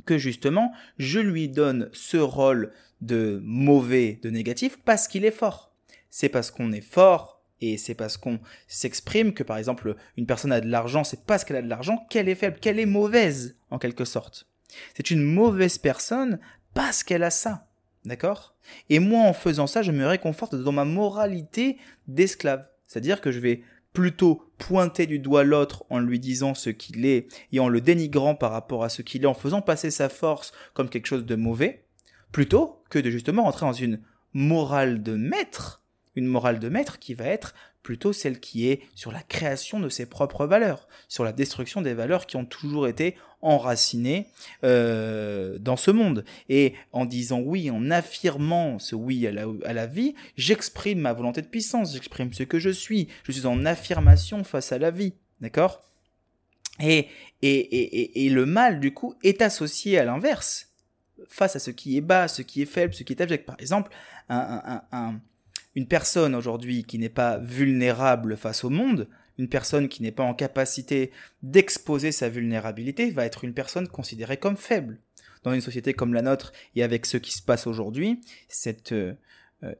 que 0.04 0.19
justement 0.19 0.72
je 0.98 1.20
lui 1.20 1.48
donne 1.48 1.88
ce 1.93 2.16
rôle 2.16 2.72
de 3.00 3.40
mauvais, 3.44 4.19
de 4.22 4.31
négatif, 4.31 4.78
parce 4.84 5.08
qu'il 5.08 5.25
est 5.25 5.31
fort. 5.31 5.72
C'est 6.10 6.28
parce 6.28 6.50
qu'on 6.50 6.72
est 6.72 6.81
fort 6.81 7.43
et 7.60 7.78
c'est 7.78 7.94
parce 7.94 8.16
qu'on 8.16 8.38
s'exprime 8.69 9.32
que 9.32 9.43
par 9.43 9.58
exemple 9.58 9.96
une 10.16 10.26
personne 10.26 10.52
a 10.52 10.60
de 10.60 10.69
l'argent, 10.69 11.04
c'est 11.04 11.25
parce 11.25 11.44
qu'elle 11.44 11.56
a 11.56 11.62
de 11.62 11.69
l'argent 11.69 12.06
qu'elle 12.10 12.28
est 12.28 12.34
faible, 12.34 12.58
qu'elle 12.58 12.78
est 12.78 12.87
mauvaise 12.87 13.56
en 13.70 13.78
quelque 13.78 14.04
sorte. 14.04 14.48
C'est 14.94 15.10
une 15.10 15.22
mauvaise 15.22 15.78
personne 15.78 16.38
parce 16.75 17.02
qu'elle 17.02 17.22
a 17.22 17.31
ça. 17.31 17.66
D'accord? 18.04 18.54
Et 18.88 18.99
moi 18.99 19.22
en 19.22 19.32
faisant 19.32 19.66
ça, 19.66 19.82
je 19.82 19.92
me 19.92 20.06
réconforte 20.06 20.54
dans 20.54 20.72
ma 20.72 20.84
moralité 20.84 21.78
d'esclave. 22.06 22.66
C'est-à-dire 22.87 23.20
que 23.20 23.32
je 23.32 23.40
vais 23.40 23.62
plutôt 23.97 24.45
pointer 24.59 25.07
du 25.07 25.19
doigt 25.19 25.43
l'autre 25.43 25.87
en 25.88 26.00
lui 26.00 26.21
disant 26.21 26.53
ce 26.53 26.69
qu'il 26.69 27.07
est 27.07 27.29
et 27.50 27.61
en 27.61 27.69
le 27.71 27.81
dénigrant 27.81 28.35
par 28.35 28.50
rapport 28.50 28.85
à 28.85 28.91
ce 28.91 29.00
qu'il 29.00 29.23
est, 29.23 29.26
en 29.26 29.33
faisant 29.33 29.62
passer 29.62 29.91
sa 29.91 30.11
force 30.11 30.53
comme 30.75 30.91
quelque 30.91 31.07
chose 31.07 31.25
de 31.25 31.35
mauvais, 31.35 31.87
plutôt 32.31 32.83
que 32.91 32.99
de 32.99 33.09
justement 33.09 33.45
rentrer 33.45 33.65
dans 33.65 33.73
une 33.73 34.03
morale 34.35 35.03
de 35.03 35.15
maître, 35.15 35.83
une 36.15 36.26
morale 36.26 36.59
de 36.59 36.69
maître 36.69 36.99
qui 36.99 37.15
va 37.15 37.25
être 37.25 37.55
plutôt 37.87 38.12
celle 38.12 38.40
qui 38.40 38.69
est 38.69 38.81
sur 38.97 39.12
la 39.12 39.23
création 39.23 39.78
de 39.78 39.88
ses 39.88 40.07
propres 40.07 40.45
valeurs, 40.45 40.88
sur 41.07 41.23
la 41.23 41.31
destruction 41.31 41.83
des 41.83 41.95
valeurs 41.95 42.26
qui 42.26 42.35
ont 42.35 42.45
toujours 42.45 42.88
été 42.88 43.14
enracinées 43.43 44.26
euh, 44.64 45.57
dans 45.61 45.76
ce 45.76 45.93
monde. 45.93 46.25
Et 46.49 46.75
en 46.90 47.05
disant 47.05 47.38
oui, 47.38 47.71
en 47.71 47.93
affirmant 47.93 48.81
ce 48.81 48.97
oui 48.97 49.25
à 49.28 49.73
la, 49.73 49.87
vie, 49.87 50.16
j'exprime 50.37 50.99
ma 50.99 51.12
volonté 51.12 51.43
de 51.43 51.47
puissance, 51.47 51.93
j'exprime 51.93 52.33
ce 52.33 52.43
que 52.43 52.59
je 52.59 52.71
suis, 52.71 53.07
je 53.23 53.31
suis 53.31 53.47
en 53.47 53.64
affirmation 53.64 54.43
face 54.43 54.73
à 54.73 54.78
la 54.78 54.90
vie. 54.90 55.12
D'accord? 55.40 55.85
Et, 56.81 57.07
et, 57.43 57.57
et, 57.57 58.26
et, 58.26 58.31
le 58.31 58.47
mal, 58.47 58.81
du 58.81 58.93
coup, 58.95 59.14
est 59.23 59.43
associé 59.43 59.97
à 59.97 60.05
l'inverse, 60.05 60.73
face 61.28 61.55
à 61.55 61.61
ce 61.61 61.71
qui 61.71 61.97
est 61.97 62.00
bas, 62.00 62.26
ce 62.26 62.43
qui 62.43 62.62
est 62.62 62.66
faible, 62.66 62.95
ce 62.95 63.05
qui 63.05 63.12
est 63.12 63.23
abject. 63.23 63.47
Par 63.47 63.57
exemple, 63.61 63.93
un 64.28 65.21
une 65.76 65.87
personne 65.87 66.35
aujourd'hui 66.35 66.85
qui 66.85 66.99
n'est 66.99 67.11
pas 67.11 67.38
vulnérable 67.38 68.37
face 68.37 68.64
au 68.64 68.71
monde, 68.71 69.09
une 69.38 69.49
personne 69.49 69.88
qui 69.88 70.02
n'est 70.02 70.11
pas 70.11 70.25
en 70.25 70.35
capacité 70.35 71.12
d'exposer 71.42 72.12
sa 72.12 72.30
vulnérabilité 72.30 73.11
va 73.11 73.26
être 73.26 73.45
une 73.45 73.52
personne 73.52 73.87
considérée 73.87 74.38
comme 74.38 74.56
faible. 74.56 74.99
Dans 75.45 75.52
une 75.52 75.61
société 75.61 75.92
comme 75.92 76.14
la 76.14 76.23
nôtre 76.23 76.52
et 76.75 76.83
avec 76.83 77.04
ce 77.04 77.18
qui 77.18 77.33
se 77.33 77.42
passe 77.42 77.66
aujourd'hui, 77.66 78.23
cette 78.49 78.92
euh, 78.92 79.14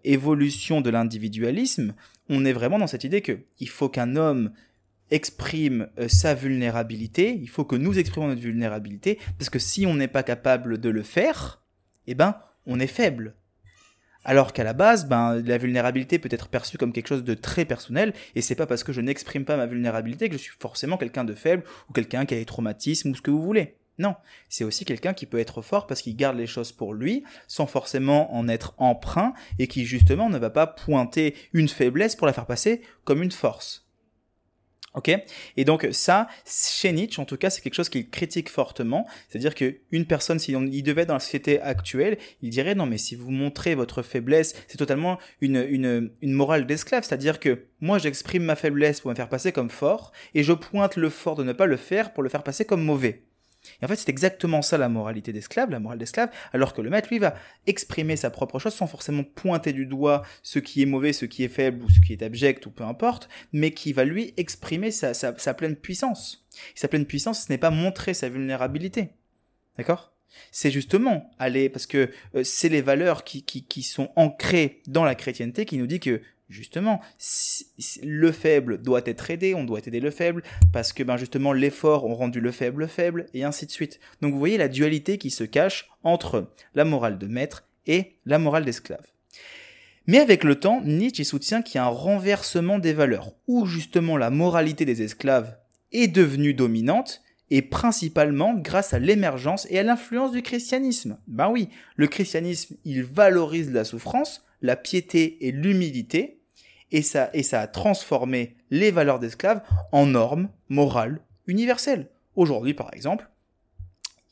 évolution 0.05 0.83
de 0.83 0.91
l'individualisme, 0.91 1.95
on 2.29 2.45
est 2.45 2.53
vraiment 2.53 2.79
dans 2.79 2.87
cette 2.87 3.05
idée 3.05 3.23
que 3.23 3.41
il 3.59 3.69
faut 3.71 3.89
qu'un 3.89 4.17
homme 4.17 4.53
exprime 5.11 5.89
euh, 5.99 6.09
sa 6.09 6.35
vulnérabilité, 6.35 7.39
il 7.41 7.49
faut 7.49 7.65
que 7.65 7.75
nous 7.75 7.99
exprimons 7.99 8.29
notre 8.29 8.43
vulnérabilité, 8.43 9.19
parce 9.39 9.49
que 9.49 9.59
si 9.59 9.87
on 9.87 9.95
n'est 9.95 10.09
pas 10.09 10.23
capable 10.23 10.79
de 10.79 10.91
le 10.91 11.03
faire, 11.03 11.63
eh 12.07 12.15
ben, 12.15 12.37
on 12.67 12.81
est 12.81 12.87
faible. 12.87 13.35
Alors 14.29 14.53
qu'à 14.53 14.65
la 14.65 14.73
base, 14.73 15.07
ben, 15.07 15.41
la 15.41 15.57
vulnérabilité 15.57 16.19
peut 16.19 16.29
être 16.33 16.49
perçue 16.49 16.79
comme 16.79 16.93
quelque 16.93 17.07
chose 17.07 17.23
de 17.23 17.35
très 17.35 17.65
personnel, 17.65 18.13
et 18.35 18.43
c'est 18.43 18.57
pas 18.57 18.67
parce 18.67 18.83
que 18.83 18.93
je 18.93 19.01
n'exprime 19.01 19.45
pas 19.45 19.57
ma 19.57 19.67
vulnérabilité 19.67 20.29
que 20.29 20.37
je 20.37 20.43
suis 20.43 20.57
forcément 20.59 20.97
quelqu'un 20.97 21.23
de 21.23 21.33
faible, 21.33 21.63
ou 21.89 21.93
quelqu'un 21.93 22.27
qui 22.27 22.35
a 22.35 22.37
des 22.37 22.45
traumatismes, 22.45 23.11
ou 23.11 23.15
ce 23.15 23.23
que 23.23 23.31
vous 23.31 23.41
voulez. 23.41 23.77
Non, 23.99 24.17
c'est 24.49 24.65
aussi 24.65 24.85
quelqu'un 24.85 25.15
qui 25.15 25.27
peut 25.27 25.39
être 25.39 25.63
fort 25.63 25.87
parce 25.87 26.03
qu'il 26.03 26.17
garde 26.17 26.37
les 26.37 26.49
choses 26.49 26.73
pour 26.73 26.93
lui, 26.93 27.23
sans 27.47 27.69
forcément 27.69 28.35
en 28.35 28.49
être 28.49 28.75
emprunt, 28.79 29.33
et 29.61 29.69
qui 29.69 29.87
justement 29.87 30.29
ne 30.29 30.39
va 30.39 30.51
pas 30.51 30.67
pointer 30.67 31.37
une 31.53 31.69
faiblesse 31.69 32.17
pour 32.17 32.27
la 32.27 32.33
faire 32.33 32.47
passer 32.47 32.83
comme 33.05 33.23
une 33.23 33.31
force. 33.31 33.86
Ok? 34.97 35.11
Et 35.57 35.65
donc 35.65 35.87
ça, 35.93 36.27
chez 36.47 36.91
Nietzsche, 36.91 37.21
en 37.21 37.27
tout 37.27 37.37
cas, 37.37 37.51
c'est 37.51 37.61
quelque 37.61 37.75
chose 37.75 37.91
qu'il 37.91 38.09
critique 38.09 38.49
fortement. 38.49 39.07
C'est-à-dire 39.29 39.55
qu'une 39.55 40.07
personne, 40.07 40.39
si 40.39 40.57
on 40.57 40.63
y 40.63 40.83
devait 40.83 41.05
dans 41.05 41.15
la 41.15 41.21
société 41.21 41.61
actuelle, 41.61 42.17
il 42.43 42.51
dirait 42.51 42.75
non, 42.75 42.87
mais 42.87 42.99
si 42.99 43.15
vous 43.15 43.31
montrez 43.31 43.75
votre 43.75 44.03
faiblesse, 44.03 44.55
c'est 44.69 44.79
totalement 44.79 45.19
une, 45.43 45.65
une, 45.69 46.11
une 46.23 46.33
morale 46.33 46.67
d'esclave. 46.67 47.05
C'est-à-dire 47.05 47.41
que 47.41 47.67
moi, 47.81 47.99
j'exprime 47.99 48.45
ma 48.45 48.57
faiblesse 48.57 49.03
pour 49.03 49.11
me 49.11 49.15
faire 49.15 49.29
passer 49.29 49.53
comme 49.53 49.71
fort, 49.71 50.13
et 50.35 50.43
je 50.43 50.55
pointe 50.55 50.97
le 50.97 51.11
fort 51.11 51.37
de 51.37 51.45
ne 51.45 51.53
pas 51.53 51.67
le 51.67 51.77
faire 51.77 52.15
pour 52.15 52.23
le 52.23 52.31
faire 52.31 52.43
passer 52.43 52.65
comme 52.65 52.83
mauvais. 52.83 53.23
Et 53.81 53.85
en 53.85 53.89
fait, 53.89 53.97
c'est 53.97 54.09
exactement 54.09 54.63
ça 54.63 54.79
la 54.79 54.89
moralité 54.89 55.33
d'esclave, 55.33 55.71
la 55.71 55.81
morale 55.81 55.99
d'esclave, 55.99 56.31
alors 56.53 56.73
que 56.73 56.81
le 56.81 56.91
maître, 56.91 57.09
lui, 57.11 57.19
va 57.19 57.35
exprimer 57.67 58.17
sa 58.17 58.31
propre 58.31 58.59
chose 58.59 58.75
sans 58.75 58.87
forcément 58.87 59.25
pointer 59.25 59.73
du 59.73 59.87
doigt 59.87 60.23
ce 60.43 60.59
qui 60.59 60.83
est 60.83 60.87
mauvais, 60.87 61.13
ce 61.13 61.25
qui 61.25 61.45
est 61.45 61.49
faible 61.49 61.85
ou 61.85 61.91
ce 61.91 62.01
qui 62.01 62.13
est 62.13 62.23
abject 62.23 62.67
ou 62.67 62.71
peu 62.71 62.85
importe, 62.85 63.29
mais 63.53 63.73
qui 63.73 63.93
va 63.93 64.05
lui 64.05 64.35
exprimer 64.37 64.91
sa, 64.91 65.15
sa, 65.15 65.55
pleine 65.55 65.77
puissance. 65.77 66.47
Sa 66.75 66.89
pleine 66.89 67.07
puissance, 67.07 67.45
ce 67.45 67.53
n'est 67.53 67.59
pas 67.59 67.71
montrer 67.71 68.15
sa 68.15 68.29
vulnérabilité. 68.29 69.11
D'accord? 69.77 70.13
C'est 70.51 70.71
justement 70.71 71.31
aller, 71.39 71.69
parce 71.69 71.87
que 71.87 72.11
euh, 72.35 72.45
c'est 72.45 72.69
les 72.69 72.83
valeurs 72.83 73.25
qui, 73.25 73.43
qui, 73.43 73.65
qui 73.65 73.83
sont 73.83 74.11
ancrées 74.17 74.83
dans 74.87 75.05
la 75.05 75.15
chrétienté 75.15 75.65
qui 75.65 75.79
nous 75.79 75.87
dit 75.87 76.01
que 76.01 76.21
justement, 76.49 77.01
le 78.03 78.33
faible 78.33 78.83
doit 78.83 79.03
être 79.05 79.31
aidé, 79.31 79.55
on 79.55 79.65
doit 79.65 79.81
aider 79.87 80.01
le 80.01 80.11
faible, 80.11 80.43
parce 80.73 80.93
que 80.93 81.03
ben 81.03 81.17
justement 81.17 81.53
les 81.53 81.71
forts 81.71 82.05
ont 82.05 82.15
rendu 82.15 82.41
le 82.41 82.53
faible 82.53 82.89
faible, 82.89 83.27
et 83.35 83.45
ainsi 83.45 83.67
de 83.67 83.71
suite. 83.71 84.01
Donc 84.21 84.33
vous 84.33 84.39
voyez 84.39 84.59
la 84.59 84.69
dualité 84.69 85.19
qui 85.19 85.31
se 85.31 85.45
cache 85.45 85.89
entre 86.03 86.51
la 86.75 86.85
morale 86.85 87.19
de 87.19 87.27
maître 87.27 87.69
et 87.87 88.17
la 88.25 88.39
morale 88.39 88.65
d'esclave. 88.65 89.07
Mais 90.07 90.19
avec 90.19 90.45
le 90.45 90.55
temps, 90.55 90.83
Nietzsche 90.85 91.25
soutient 91.25 91.63
qu'il 91.63 91.77
y 91.77 91.79
a 91.79 91.87
un 91.87 91.89
renversement 91.89 92.79
des 92.79 92.93
valeurs, 92.93 93.33
où 93.49 93.67
justement 93.67 94.17
la 94.17 94.31
moralité 94.31 94.85
des 94.85 95.03
esclaves 95.03 95.57
est 95.93 96.09
devenue 96.09 96.55
dominante, 96.55 97.23
et 97.51 97.63
principalement 97.63 98.55
grâce 98.55 98.93
à 98.93 98.99
l'émergence 98.99 99.67
et 99.71 99.79
à 99.79 99.83
l'influence 99.83 100.33
du 100.33 100.43
christianisme. 100.43 101.19
Ben 101.29 101.49
oui, 101.49 101.69
le 101.97 102.09
christianisme, 102.09 102.77
il 102.85 103.05
valorise 103.05 103.71
la 103.71 103.85
souffrance, 103.85 104.45
la 104.63 104.77
piété 104.77 105.47
et 105.47 105.53
l'humilité, 105.53 106.36
et 106.93 107.03
ça, 107.03 107.31
et 107.33 107.43
ça 107.43 107.61
a 107.61 107.67
transformé 107.67 108.57
les 108.71 108.91
valeurs 108.91 109.19
d'esclaves 109.19 109.63
en 109.93 110.07
normes 110.07 110.49
morales 110.69 111.21
universelles. 111.47 112.11
Aujourd'hui, 112.35 112.75
par 112.75 112.93
exemple, 112.93 113.29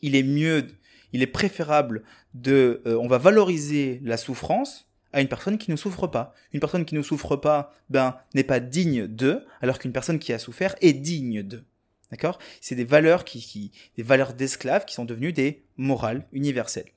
il 0.02 0.16
est 0.16 0.23
mieux, 0.23 0.66
il 1.12 1.23
est 1.23 1.26
préférable 1.26 2.02
de, 2.34 2.82
euh, 2.87 2.96
on 2.96 3.06
va 3.06 3.18
valoriser 3.18 4.00
la 4.02 4.16
souffrance 4.16 4.90
à 5.12 5.20
une 5.20 5.28
personne 5.28 5.58
qui 5.58 5.70
ne 5.70 5.76
souffre 5.76 6.06
pas. 6.06 6.34
Une 6.52 6.61
personne 6.61 6.84
qui 6.84 6.94
ne 6.94 7.02
souffre 7.02 7.37
pas, 7.37 7.73
ben, 7.88 8.16
n'est 8.34 8.44
pas 8.44 8.61
digne 8.61 9.06
d'eux, 9.06 9.46
alors 9.62 9.78
qu'une 9.78 9.92
personne 9.92 10.18
qui 10.18 10.32
a 10.32 10.38
souffert 10.38 10.75
est 10.80 10.92
digne 10.92 11.42
d'eux. 11.42 11.64
D'accord? 12.11 12.38
C'est 12.61 12.75
des 12.75 12.84
valeurs 12.84 13.25
qui, 13.25 13.40
qui 13.40 13.73
des 13.96 14.02
valeurs 14.02 14.34
d'esclaves 14.34 14.84
qui 14.84 14.94
sont 14.94 15.04
devenues 15.04 15.32
des 15.32 15.64
morales 15.76 16.26
universelles. 16.32 16.90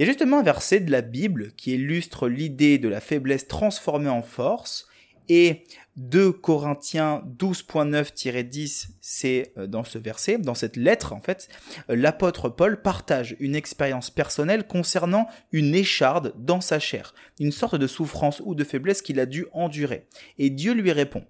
Il 0.00 0.04
y 0.04 0.06
a 0.06 0.12
justement 0.12 0.38
un 0.38 0.42
verset 0.42 0.80
de 0.80 0.90
la 0.90 1.02
Bible 1.02 1.52
qui 1.58 1.74
illustre 1.74 2.26
l'idée 2.26 2.78
de 2.78 2.88
la 2.88 3.02
faiblesse 3.02 3.46
transformée 3.46 4.08
en 4.08 4.22
force. 4.22 4.88
Et 5.28 5.64
2 5.96 6.32
Corinthiens 6.32 7.22
12.9-10, 7.38 8.92
c'est 9.02 9.52
euh, 9.58 9.66
dans 9.66 9.84
ce 9.84 9.98
verset, 9.98 10.38
dans 10.38 10.54
cette 10.54 10.78
lettre 10.78 11.12
en 11.12 11.20
fait, 11.20 11.50
euh, 11.90 11.96
l'apôtre 11.96 12.48
Paul 12.48 12.80
partage 12.80 13.36
une 13.40 13.54
expérience 13.54 14.08
personnelle 14.08 14.66
concernant 14.66 15.28
une 15.52 15.74
écharde 15.74 16.32
dans 16.38 16.62
sa 16.62 16.78
chair, 16.78 17.14
une 17.38 17.52
sorte 17.52 17.76
de 17.76 17.86
souffrance 17.86 18.40
ou 18.46 18.54
de 18.54 18.64
faiblesse 18.64 19.02
qu'il 19.02 19.20
a 19.20 19.26
dû 19.26 19.44
endurer. 19.52 20.06
Et 20.38 20.48
Dieu 20.48 20.72
lui 20.72 20.92
répond, 20.92 21.26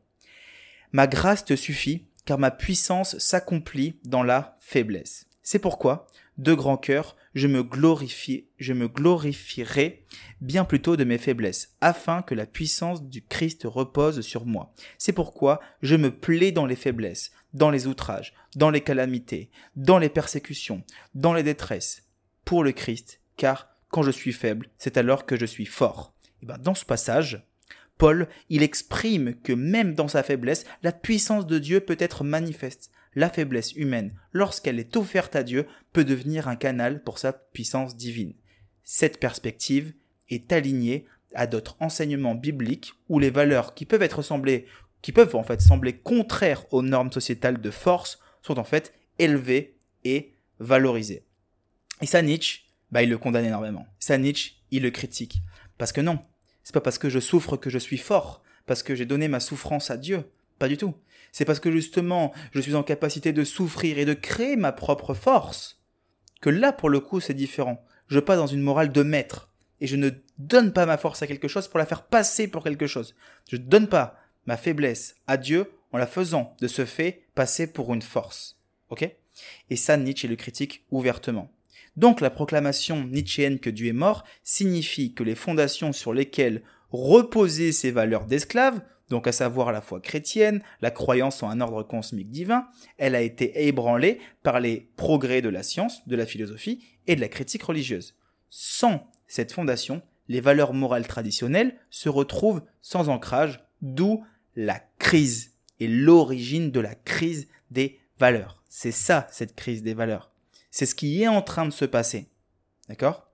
Ma 0.93 1.09
grâce 1.09 1.45
te 1.45 1.57
suffit, 1.57 2.07
car 2.25 2.39
ma 2.39 2.53
puissance 2.53 3.19
s'accomplit 3.19 3.99
dans 4.05 4.23
la 4.23 4.57
faiblesse. 4.61 5.27
C'est 5.43 5.59
pourquoi, 5.59 6.07
de 6.39 6.55
grand 6.55 6.77
cœur, 6.77 7.17
je 7.35 7.47
me 7.47 7.63
glorifie, 7.63 8.49
je 8.59 8.73
me 8.73 8.89
glorifierai 8.89 10.05
bien 10.41 10.65
plutôt 10.65 10.97
de 10.97 11.05
mes 11.05 11.19
faiblesses, 11.19 11.77
afin 11.81 12.23
que 12.23 12.35
la 12.35 12.47
puissance 12.47 13.05
du 13.05 13.25
Christ 13.25 13.63
repose 13.65 14.21
sur 14.21 14.47
moi. 14.47 14.75
C'est 14.99 15.13
pourquoi 15.13 15.61
je 15.83 15.97
me 15.97 16.11
plais 16.11 16.53
dans 16.53 16.67
les 16.67 16.77
faiblesses, 16.77 17.31
dans 17.55 17.71
les 17.71 17.87
outrages, 17.87 18.35
dans 18.57 18.71
les 18.71 18.81
calamités, 18.81 19.51
dans 19.77 19.99
les 19.99 20.09
persécutions, 20.09 20.83
dans 21.15 21.35
les 21.35 21.43
détresses, 21.43 22.09
pour 22.45 22.65
le 22.65 22.73
Christ, 22.73 23.21
car 23.37 23.69
quand 23.91 24.03
je 24.03 24.11
suis 24.11 24.33
faible, 24.33 24.69
c'est 24.79 24.97
alors 24.97 25.27
que 25.27 25.37
je 25.37 25.47
suis 25.47 25.67
fort. 25.67 26.15
Et 26.43 26.47
ben, 26.47 26.59
dans 26.59 26.75
ce 26.75 26.85
passage, 26.85 27.47
Paul, 27.99 28.29
il 28.49 28.63
exprime 28.63 29.35
que 29.35 29.53
même 29.53 29.95
dans 29.95 30.09
sa 30.09 30.23
faiblesse, 30.23 30.65
la 30.83 30.93
puissance 30.93 31.47
de 31.47 31.59
Dieu 31.59 31.81
peut 31.81 31.99
être 31.99 32.25
manifeste 32.25 32.91
la 33.15 33.31
faiblesse 33.31 33.73
humaine, 33.73 34.13
lorsqu'elle 34.33 34.79
est 34.79 34.97
offerte 34.97 35.37
à 35.37 35.43
Dieu, 35.43 35.67
peut 35.93 36.05
devenir 36.05 36.49
un 36.49 36.57
canal 36.57 37.03
pour 37.03 37.19
sa 37.19 37.33
puissance 37.33 37.97
divine. 37.97 38.35
Cette 38.85 39.19
perspective 39.19 39.93
est 40.29 40.53
alignée 40.53 41.07
à 41.35 41.47
d'autres 41.47 41.77
enseignements 41.81 42.35
bibliques 42.35 42.95
où 43.09 43.19
les 43.19 43.31
valeurs 43.31 43.75
qui 43.75 43.87
peuvent 43.87 44.03
être 44.03 44.23
semblées, 44.23 44.67
qui 45.03 45.13
peuvent 45.13 45.37
en 45.37 45.43
fait 45.43 45.61
sembler 45.61 45.97
contraires 45.97 46.65
aux 46.73 46.83
normes 46.83 47.13
sociétales 47.13 47.61
de 47.61 47.71
force, 47.71 48.21
sont 48.43 48.59
en 48.59 48.65
fait 48.65 48.95
élevées 49.19 49.77
et 50.05 50.33
valorisées. 50.59 51.25
Et 52.01 52.07
ça, 52.07 52.23
Nietzsche, 52.23 52.63
bah, 52.91 53.03
il 53.03 53.11
le 53.11 53.19
condamne 53.19 53.45
énormément. 53.45 53.87
Ça, 53.99 54.19
Nietzsche, 54.19 54.55
il 54.71 54.83
le 54.83 54.91
critique. 54.91 55.43
Parce 55.79 55.93
que 55.93 56.01
non, 56.01 56.19
c'est 56.65 56.75
pas 56.75 56.81
parce 56.81 56.99
que 56.99 57.09
je 57.09 57.21
souffre 57.21 57.57
que 57.57 57.71
je 57.71 57.79
suis 57.79 57.99
fort, 57.99 58.43
parce 58.67 58.83
que 58.83 58.95
j'ai 58.95 59.07
donné 59.07 59.29
ma 59.29 59.41
souffrance 59.41 59.91
à 59.91 59.97
Dieu. 59.97 60.25
Pas 60.59 60.69
du 60.69 60.77
tout. 60.77 60.95
C'est 61.33 61.45
parce 61.45 61.61
que 61.61 61.71
justement, 61.71 62.33
je 62.53 62.61
suis 62.61 62.75
en 62.75 62.83
capacité 62.83 63.33
de 63.33 63.45
souffrir 63.45 63.99
et 63.99 64.05
de 64.05 64.15
créer 64.15 64.57
ma 64.57 64.73
propre 64.73 65.15
force, 65.15 65.81
que 66.41 66.51
là, 66.51 66.73
pour 66.73 66.89
le 66.89 67.01
coup, 67.01 67.21
c'est 67.21 67.35
différent. 67.35 67.85
Je 68.09 68.19
passe 68.19 68.39
dans 68.39 68.47
une 68.47 68.63
morale 68.63 68.93
de 68.93 69.03
maître, 69.03 69.51
et 69.81 69.87
je 69.87 69.97
ne 69.97 70.11
donne 70.39 70.73
pas 70.73 70.87
ma 70.87 70.99
force 70.99 71.23
à 71.23 71.27
quelque 71.27 71.49
chose 71.49 71.69
pour 71.69 71.79
la 71.79 71.87
faire 71.87 72.05
passer 72.05 72.49
pour 72.49 72.65
quelque 72.65 72.87
chose. 72.87 73.15
Je 73.49 73.57
ne 73.57 73.63
donne 73.63 73.89
pas 73.89 74.19
ma 74.47 74.57
faiblesse 74.57 75.17
à 75.27 75.37
Dieu 75.37 75.71
en 75.93 75.99
la 75.99 76.07
faisant 76.07 76.55
de 76.61 76.69
ce 76.69 76.85
fait 76.85 77.25
passer 77.35 77.73
pour 77.73 77.93
une 77.93 78.03
force. 78.03 78.59
Ok? 78.91 79.09
Et 79.71 79.77
ça, 79.77 79.97
Nietzsche 79.97 80.29
le 80.29 80.37
critique 80.37 80.85
ouvertement. 80.91 81.51
Donc 81.97 82.21
la 82.21 82.31
proclamation 82.31 83.05
nietzschéenne 83.05 83.59
que 83.59 83.71
Dieu 83.71 83.89
est 83.89 83.93
mort 83.93 84.25
signifie 84.43 85.13
que 85.15 85.25
les 85.25 85.35
fondations 85.35 85.93
sur 85.93 86.13
lesquelles 86.13 86.63
reposaient 86.91 87.73
ces 87.73 87.91
valeurs 87.91 88.27
d'esclaves 88.27 88.81
donc 89.11 89.27
à 89.27 89.33
savoir 89.33 89.73
la 89.73 89.81
foi 89.81 90.01
chrétienne, 90.01 90.63
la 90.81 90.91
croyance 90.91 91.43
en 91.43 91.51
un 91.51 91.61
ordre 91.61 91.83
cosmique 91.83 92.31
divin, 92.31 92.69
elle 92.97 93.15
a 93.15 93.21
été 93.21 93.67
ébranlée 93.67 94.21
par 94.43 94.61
les 94.61 94.89
progrès 94.97 95.43
de 95.43 95.49
la 95.49 95.63
science, 95.63 96.07
de 96.09 96.17
la 96.17 96.27
philosophie 96.27 96.85
et 97.07 97.17
de 97.17 97.21
la 97.21 97.29
critique 97.29 97.65
religieuse. 97.65 98.15
Sans 98.49 99.11
cette 99.27 99.53
fondation, 99.53 100.01
les 100.29 100.41
valeurs 100.41 100.73
morales 100.73 101.09
traditionnelles 101.09 101.77
se 101.91 102.09
retrouvent 102.09 102.63
sans 102.81 103.09
ancrage, 103.09 103.61
d'où 103.83 104.25
la 104.55 104.81
crise 104.99 105.55
et 105.81 105.89
l'origine 105.89 106.71
de 106.71 106.81
la 106.81 106.95
crise 106.95 107.49
des 107.71 107.99
valeurs. 108.19 108.63
C'est 108.69 108.93
ça, 108.93 109.27
cette 109.33 109.57
crise 109.57 109.83
des 109.83 109.95
valeurs. 109.95 110.31
C'est 110.71 110.87
ce 110.87 110.95
qui 110.95 111.21
est 111.23 111.29
en 111.29 111.43
train 111.43 111.65
de 111.65 111.73
se 111.73 111.85
passer. 111.85 112.29
D'accord? 112.89 113.27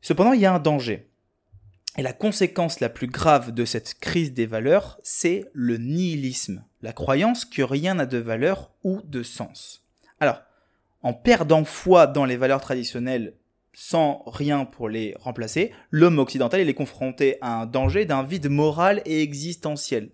Cependant, 0.00 0.32
il 0.32 0.40
y 0.40 0.46
a 0.46 0.54
un 0.54 0.58
danger. 0.58 1.11
Et 1.98 2.02
la 2.02 2.14
conséquence 2.14 2.80
la 2.80 2.88
plus 2.88 3.06
grave 3.06 3.52
de 3.52 3.64
cette 3.64 3.98
crise 3.98 4.32
des 4.32 4.46
valeurs, 4.46 4.98
c'est 5.02 5.44
le 5.52 5.76
nihilisme, 5.76 6.64
la 6.80 6.94
croyance 6.94 7.44
que 7.44 7.62
rien 7.62 7.94
n'a 7.94 8.06
de 8.06 8.18
valeur 8.18 8.70
ou 8.82 9.02
de 9.02 9.22
sens. 9.22 9.86
Alors, 10.18 10.40
en 11.02 11.12
perdant 11.12 11.64
foi 11.64 12.06
dans 12.06 12.24
les 12.24 12.36
valeurs 12.36 12.62
traditionnelles 12.62 13.34
sans 13.74 14.22
rien 14.26 14.64
pour 14.64 14.88
les 14.88 15.14
remplacer, 15.18 15.72
l'homme 15.90 16.18
occidental 16.18 16.60
est 16.60 16.74
confronté 16.74 17.38
à 17.40 17.60
un 17.60 17.66
danger 17.66 18.04
d'un 18.04 18.22
vide 18.22 18.48
moral 18.48 19.02
et 19.06 19.22
existentiel. 19.22 20.10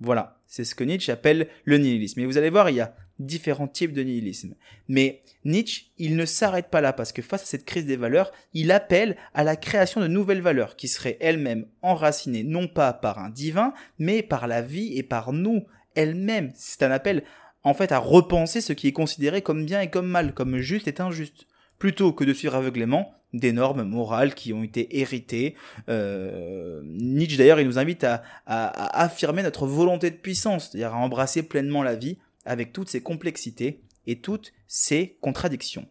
Voilà, 0.00 0.40
c'est 0.46 0.64
ce 0.64 0.74
que 0.74 0.84
Nietzsche 0.84 1.12
appelle 1.12 1.48
le 1.64 1.78
nihilisme. 1.78 2.20
Et 2.20 2.26
vous 2.26 2.38
allez 2.38 2.50
voir, 2.50 2.70
il 2.70 2.76
y 2.76 2.80
a 2.80 2.94
différents 3.18 3.68
types 3.68 3.92
de 3.92 4.02
nihilisme. 4.02 4.54
Mais 4.88 5.22
Nietzsche, 5.44 5.86
il 5.98 6.16
ne 6.16 6.24
s'arrête 6.24 6.68
pas 6.68 6.80
là 6.80 6.92
parce 6.92 7.12
que 7.12 7.22
face 7.22 7.42
à 7.42 7.46
cette 7.46 7.64
crise 7.64 7.86
des 7.86 7.96
valeurs, 7.96 8.32
il 8.54 8.70
appelle 8.70 9.16
à 9.34 9.44
la 9.44 9.56
création 9.56 10.00
de 10.00 10.06
nouvelles 10.06 10.40
valeurs 10.40 10.76
qui 10.76 10.88
seraient 10.88 11.18
elles-mêmes 11.20 11.66
enracinées 11.82 12.44
non 12.44 12.68
pas 12.68 12.92
par 12.92 13.18
un 13.18 13.30
divin, 13.30 13.72
mais 13.98 14.22
par 14.22 14.46
la 14.46 14.62
vie 14.62 14.96
et 14.96 15.02
par 15.02 15.32
nous 15.32 15.64
elles-mêmes. 15.94 16.52
C'est 16.54 16.82
un 16.82 16.90
appel 16.90 17.24
en 17.64 17.74
fait 17.74 17.92
à 17.92 17.98
repenser 17.98 18.60
ce 18.60 18.72
qui 18.72 18.88
est 18.88 18.92
considéré 18.92 19.42
comme 19.42 19.64
bien 19.64 19.80
et 19.80 19.90
comme 19.90 20.06
mal, 20.06 20.32
comme 20.32 20.58
juste 20.58 20.88
et 20.88 21.00
injuste, 21.00 21.46
plutôt 21.78 22.12
que 22.12 22.24
de 22.24 22.32
suivre 22.32 22.54
aveuglément 22.54 23.12
des 23.34 23.52
normes 23.52 23.82
morales 23.82 24.34
qui 24.34 24.52
ont 24.52 24.62
été 24.62 25.00
héritées. 25.00 25.54
Euh, 25.88 26.80
Nietzsche 26.84 27.36
d'ailleurs, 27.36 27.60
il 27.60 27.66
nous 27.66 27.78
invite 27.78 28.04
à, 28.04 28.22
à 28.46 29.02
affirmer 29.02 29.42
notre 29.42 29.66
volonté 29.66 30.10
de 30.10 30.16
puissance, 30.16 30.70
c'est-à-dire 30.70 30.94
à 30.94 30.98
embrasser 30.98 31.42
pleinement 31.42 31.82
la 31.82 31.94
vie 31.94 32.16
avec 32.48 32.72
toutes 32.72 32.88
ses 32.88 33.02
complexités 33.02 33.82
et 34.06 34.20
toutes 34.20 34.52
ces 34.66 35.18
contradictions. 35.20 35.86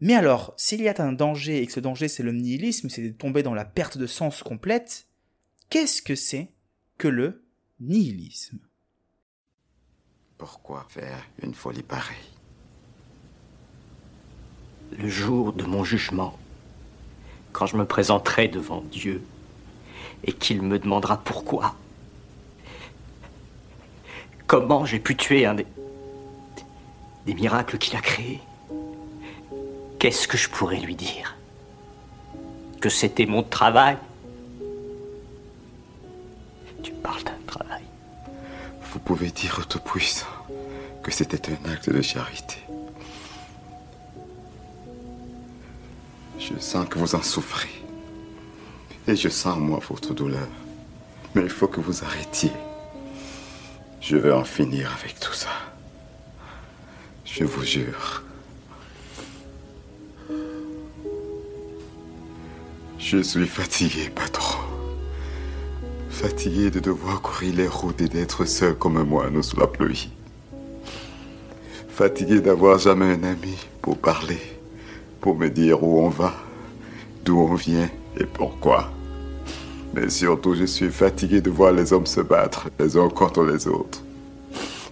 Mais 0.00 0.14
alors, 0.14 0.52
s'il 0.56 0.82
y 0.82 0.88
a 0.88 0.94
un 0.98 1.12
danger 1.12 1.62
et 1.62 1.66
que 1.66 1.72
ce 1.72 1.80
danger 1.80 2.08
c'est 2.08 2.22
le 2.22 2.32
nihilisme, 2.32 2.88
c'est 2.88 3.02
de 3.02 3.16
tomber 3.16 3.42
dans 3.42 3.54
la 3.54 3.64
perte 3.64 3.96
de 3.96 4.06
sens 4.06 4.42
complète, 4.42 5.06
qu'est-ce 5.70 6.02
que 6.02 6.14
c'est 6.14 6.52
que 6.98 7.08
le 7.08 7.44
nihilisme? 7.80 8.58
Pourquoi 10.36 10.86
faire 10.88 11.24
une 11.42 11.54
folie 11.54 11.82
pareille? 11.82 12.16
Le 14.98 15.08
jour 15.08 15.52
de 15.52 15.64
mon 15.64 15.84
jugement, 15.84 16.38
quand 17.52 17.66
je 17.66 17.76
me 17.76 17.84
présenterai 17.84 18.48
devant 18.48 18.82
Dieu 18.82 19.22
et 20.24 20.32
qu'il 20.32 20.62
me 20.62 20.78
demandera 20.78 21.22
pourquoi, 21.22 21.76
comment 24.48 24.84
j'ai 24.84 24.98
pu 24.98 25.14
tuer 25.14 25.46
un 25.46 25.54
des, 25.54 25.66
des 27.26 27.34
miracles 27.34 27.78
qu'il 27.78 27.96
a 27.96 28.00
créés, 28.00 28.40
qu'est-ce 30.00 30.26
que 30.26 30.36
je 30.36 30.48
pourrais 30.48 30.80
lui 30.80 30.96
dire? 30.96 31.36
Que 32.80 32.88
c'était 32.88 33.26
mon 33.26 33.42
travail 33.44 33.98
Tu 36.82 36.92
parles 36.92 37.22
d'un 37.24 37.38
travail. 37.46 37.82
Vous 38.90 38.98
pouvez 38.98 39.30
dire 39.30 39.58
au 39.60 39.64
Tout-Puissant 39.64 40.26
que 41.02 41.10
c'était 41.12 41.52
un 41.52 41.70
acte 41.70 41.90
de 41.90 42.00
charité. 42.00 42.56
Je 46.38 46.58
sens 46.58 46.88
que 46.88 46.98
vous 46.98 47.14
en 47.14 47.22
souffrez. 47.22 47.68
Et 49.06 49.16
je 49.16 49.28
sens, 49.28 49.58
moi, 49.58 49.80
votre 49.88 50.14
douleur. 50.14 50.48
Mais 51.34 51.42
il 51.42 51.50
faut 51.50 51.66
que 51.66 51.80
vous 51.80 52.04
arrêtiez. 52.04 52.52
Je 54.10 54.16
vais 54.16 54.32
en 54.32 54.42
finir 54.42 54.90
avec 54.98 55.20
tout 55.20 55.34
ça. 55.34 55.50
Je 57.26 57.44
vous 57.44 57.62
jure. 57.62 58.22
Je 62.98 63.18
suis 63.18 63.46
fatigué, 63.46 64.08
patron. 64.08 64.60
Fatigué 66.08 66.70
de 66.70 66.80
devoir 66.80 67.20
courir 67.20 67.54
les 67.56 67.68
routes 67.68 68.00
et 68.00 68.08
d'être 68.08 68.46
seul 68.46 68.76
comme 68.76 68.96
un 68.96 69.04
moineau 69.04 69.42
sous 69.42 69.60
la 69.60 69.66
pluie. 69.66 70.08
Fatigué 71.90 72.40
d'avoir 72.40 72.78
jamais 72.78 73.12
un 73.12 73.24
ami 73.24 73.58
pour 73.82 73.98
parler, 73.98 74.40
pour 75.20 75.36
me 75.36 75.50
dire 75.50 75.82
où 75.82 76.00
on 76.00 76.08
va, 76.08 76.32
d'où 77.26 77.38
on 77.40 77.56
vient 77.56 77.90
et 78.18 78.24
pourquoi. 78.24 78.90
Mais 80.00 80.10
surtout, 80.10 80.54
je 80.54 80.64
suis 80.64 80.90
fatigué 80.90 81.40
de 81.40 81.50
voir 81.50 81.72
les 81.72 81.92
hommes 81.92 82.06
se 82.06 82.20
battre 82.20 82.68
les 82.78 82.96
uns 82.96 83.08
contre 83.08 83.42
les 83.42 83.66
autres. 83.66 84.00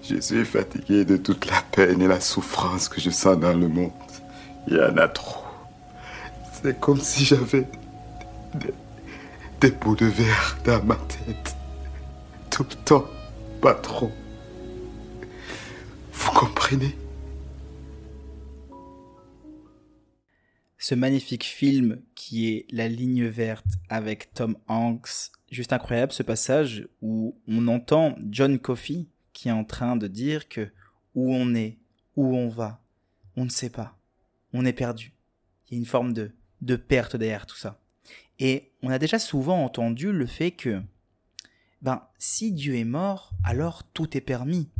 Je 0.02 0.20
suis 0.20 0.44
fatigué 0.44 1.04
de 1.04 1.16
toute 1.16 1.46
la 1.46 1.62
peine 1.70 2.02
et 2.02 2.08
la 2.08 2.20
souffrance 2.20 2.88
que 2.88 3.00
je 3.00 3.10
sens 3.10 3.38
dans 3.38 3.52
le 3.52 3.68
monde. 3.68 3.92
Il 4.66 4.76
y 4.76 4.80
en 4.80 4.96
a 4.96 5.06
trop. 5.06 5.44
C'est 6.60 6.80
comme 6.80 7.00
si 7.00 7.24
j'avais 7.24 7.68
des, 8.54 8.74
des 9.60 9.70
bouts 9.70 9.94
de 9.94 10.06
verre 10.06 10.58
dans 10.64 10.82
ma 10.82 10.96
tête. 10.96 11.54
Tout 12.50 12.66
le 12.68 12.76
temps, 12.84 13.04
pas 13.60 13.74
trop. 13.74 14.10
Vous 16.12 16.32
comprenez? 16.32 16.96
Ce 20.88 20.94
magnifique 20.94 21.42
film 21.42 22.00
qui 22.14 22.48
est 22.48 22.66
La 22.70 22.86
ligne 22.86 23.26
verte 23.26 23.66
avec 23.88 24.32
Tom 24.34 24.56
Hanks, 24.68 25.32
juste 25.50 25.72
incroyable 25.72 26.12
ce 26.12 26.22
passage 26.22 26.86
où 27.02 27.36
on 27.48 27.66
entend 27.66 28.14
John 28.30 28.60
Coffey 28.60 29.06
qui 29.32 29.48
est 29.48 29.50
en 29.50 29.64
train 29.64 29.96
de 29.96 30.06
dire 30.06 30.48
que 30.48 30.70
où 31.16 31.34
on 31.34 31.56
est, 31.56 31.80
où 32.14 32.36
on 32.36 32.48
va, 32.48 32.84
on 33.34 33.46
ne 33.46 33.50
sait 33.50 33.68
pas, 33.68 33.98
on 34.52 34.64
est 34.64 34.72
perdu. 34.72 35.12
Il 35.66 35.74
y 35.74 35.76
a 35.76 35.80
une 35.80 35.86
forme 35.86 36.12
de, 36.12 36.30
de 36.60 36.76
perte 36.76 37.16
derrière 37.16 37.46
tout 37.46 37.56
ça. 37.56 37.80
Et 38.38 38.70
on 38.80 38.90
a 38.90 39.00
déjà 39.00 39.18
souvent 39.18 39.64
entendu 39.64 40.12
le 40.12 40.26
fait 40.26 40.52
que, 40.52 40.80
ben, 41.82 42.06
si 42.16 42.52
Dieu 42.52 42.76
est 42.76 42.84
mort, 42.84 43.32
alors 43.42 43.82
tout 43.82 44.16
est 44.16 44.20
permis. 44.20 44.70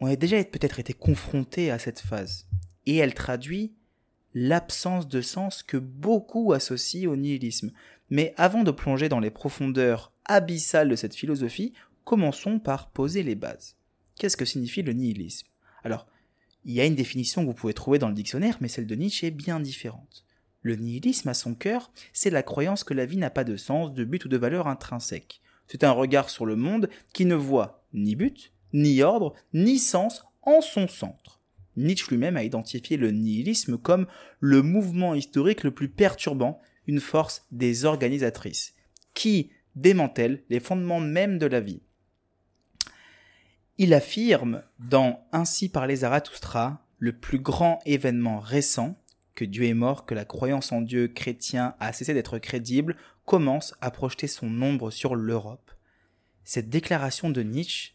On 0.00 0.06
a 0.06 0.16
déjà 0.16 0.42
peut-être 0.44 0.80
été 0.80 0.94
confronté 0.94 1.70
à 1.70 1.78
cette 1.78 2.00
phase. 2.00 2.48
Et 2.86 2.96
elle 2.96 3.12
traduit 3.12 3.74
l'absence 4.34 5.08
de 5.08 5.20
sens 5.20 5.62
que 5.62 5.76
beaucoup 5.76 6.52
associent 6.52 7.10
au 7.10 7.16
nihilisme. 7.16 7.72
Mais 8.10 8.34
avant 8.36 8.62
de 8.62 8.70
plonger 8.70 9.08
dans 9.08 9.20
les 9.20 9.30
profondeurs 9.30 10.12
abyssales 10.24 10.88
de 10.88 10.96
cette 10.96 11.14
philosophie, 11.14 11.72
commençons 12.04 12.58
par 12.58 12.90
poser 12.90 13.22
les 13.22 13.34
bases. 13.34 13.76
Qu'est-ce 14.16 14.36
que 14.36 14.44
signifie 14.44 14.82
le 14.82 14.92
nihilisme? 14.92 15.46
Alors, 15.84 16.06
il 16.64 16.74
y 16.74 16.80
a 16.80 16.86
une 16.86 16.94
définition 16.94 17.42
que 17.42 17.46
vous 17.46 17.54
pouvez 17.54 17.74
trouver 17.74 17.98
dans 17.98 18.08
le 18.08 18.14
dictionnaire, 18.14 18.58
mais 18.60 18.68
celle 18.68 18.86
de 18.86 18.94
Nietzsche 18.94 19.26
est 19.26 19.32
bien 19.32 19.60
différente. 19.60 20.24
Le 20.62 20.76
nihilisme, 20.76 21.28
à 21.28 21.34
son 21.34 21.54
cœur, 21.54 21.90
c'est 22.12 22.30
la 22.30 22.42
croyance 22.42 22.84
que 22.84 22.94
la 22.94 23.06
vie 23.06 23.16
n'a 23.16 23.30
pas 23.30 23.44
de 23.44 23.56
sens, 23.56 23.92
de 23.92 24.04
but 24.04 24.24
ou 24.24 24.28
de 24.28 24.36
valeur 24.36 24.66
intrinsèque. 24.66 25.40
C'est 25.66 25.84
un 25.84 25.92
regard 25.92 26.30
sur 26.30 26.46
le 26.46 26.56
monde 26.56 26.88
qui 27.12 27.26
ne 27.26 27.34
voit 27.34 27.84
ni 27.92 28.16
but, 28.16 28.52
ni 28.72 29.02
ordre, 29.02 29.34
ni 29.52 29.78
sens 29.78 30.24
en 30.42 30.60
son 30.60 30.88
centre. 30.88 31.37
Nietzsche 31.78 32.08
lui-même 32.10 32.36
a 32.36 32.44
identifié 32.44 32.96
le 32.96 33.10
nihilisme 33.10 33.78
comme 33.78 34.06
le 34.40 34.62
mouvement 34.62 35.14
historique 35.14 35.64
le 35.64 35.70
plus 35.70 35.88
perturbant, 35.88 36.60
une 36.86 37.00
force 37.00 37.46
désorganisatrice, 37.50 38.74
qui 39.14 39.50
démantèle 39.76 40.42
les 40.48 40.60
fondements 40.60 41.00
même 41.00 41.38
de 41.38 41.46
la 41.46 41.60
vie. 41.60 41.82
Il 43.76 43.94
affirme 43.94 44.62
dans 44.78 45.24
Ainsi 45.32 45.68
par 45.68 45.86
les 45.86 45.96
Zarathustra, 45.96 46.84
le 46.98 47.12
plus 47.12 47.38
grand 47.38 47.78
événement 47.86 48.40
récent, 48.40 48.96
que 49.36 49.44
Dieu 49.44 49.64
est 49.64 49.74
mort, 49.74 50.04
que 50.04 50.16
la 50.16 50.24
croyance 50.24 50.72
en 50.72 50.80
Dieu 50.80 51.06
chrétien 51.06 51.76
a 51.78 51.92
cessé 51.92 52.12
d'être 52.12 52.38
crédible, 52.38 52.96
commence 53.24 53.74
à 53.80 53.92
projeter 53.92 54.26
son 54.26 54.62
ombre 54.62 54.90
sur 54.90 55.14
l'Europe. 55.14 55.70
Cette 56.42 56.70
déclaration 56.70 57.30
de 57.30 57.42
Nietzsche, 57.42 57.92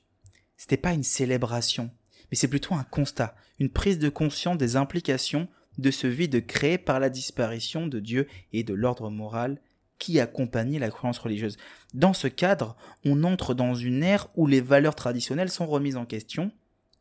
c'était 0.56 0.78
pas 0.78 0.94
une 0.94 1.04
célébration, 1.04 1.92
mais 2.30 2.38
c'est 2.38 2.48
plutôt 2.48 2.76
un 2.76 2.84
constat, 2.84 3.36
une 3.60 3.70
prise 3.70 4.00
de 4.00 4.10
conscience 4.10 4.58
des 4.58 4.76
implications 4.76 5.48
de 5.78 5.92
ce 5.92 6.08
vide 6.08 6.46
créé 6.46 6.78
par 6.78 7.00
la 7.00 7.10
disparition 7.10 7.88
de 7.88 8.00
Dieu 8.00 8.28
et 8.52 8.64
de 8.64 8.74
l'ordre 8.74 9.10
moral 9.10 9.60
qui 10.00 10.20
accompagnait 10.20 10.80
la 10.80 10.90
croyance 10.90 11.20
religieuse. 11.20 11.58
Dans 11.94 12.14
ce 12.14 12.28
cadre, 12.28 12.76
on 13.06 13.24
entre 13.24 13.54
dans 13.54 13.74
une 13.74 14.04
ère 14.04 14.28
où 14.36 14.48
les 14.48 14.62
valeurs 14.62 14.96
traditionnelles 14.96 15.52
sont 15.52 15.66
remises 15.66 15.98
en 15.98 16.06
question 16.06 16.52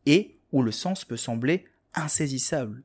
et 0.07 0.39
où 0.53 0.63
le 0.63 0.73
sens 0.73 1.05
peut 1.05 1.17
sembler 1.17 1.65
insaisissable. 1.95 2.83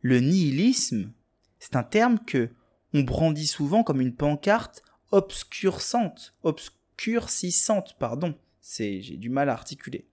Le 0.00 0.20
nihilisme, 0.20 1.12
c'est 1.58 1.76
un 1.76 1.82
terme 1.82 2.18
que 2.20 2.50
on 2.92 3.02
brandit 3.02 3.46
souvent 3.46 3.84
comme 3.84 4.00
une 4.00 4.14
pancarte 4.14 4.82
obscurcissante, 5.12 6.34
pardon. 7.98 8.34
J'ai 8.62 9.16
du 9.16 9.28
mal 9.28 9.48
à 9.48 9.52
articuler 9.52 10.06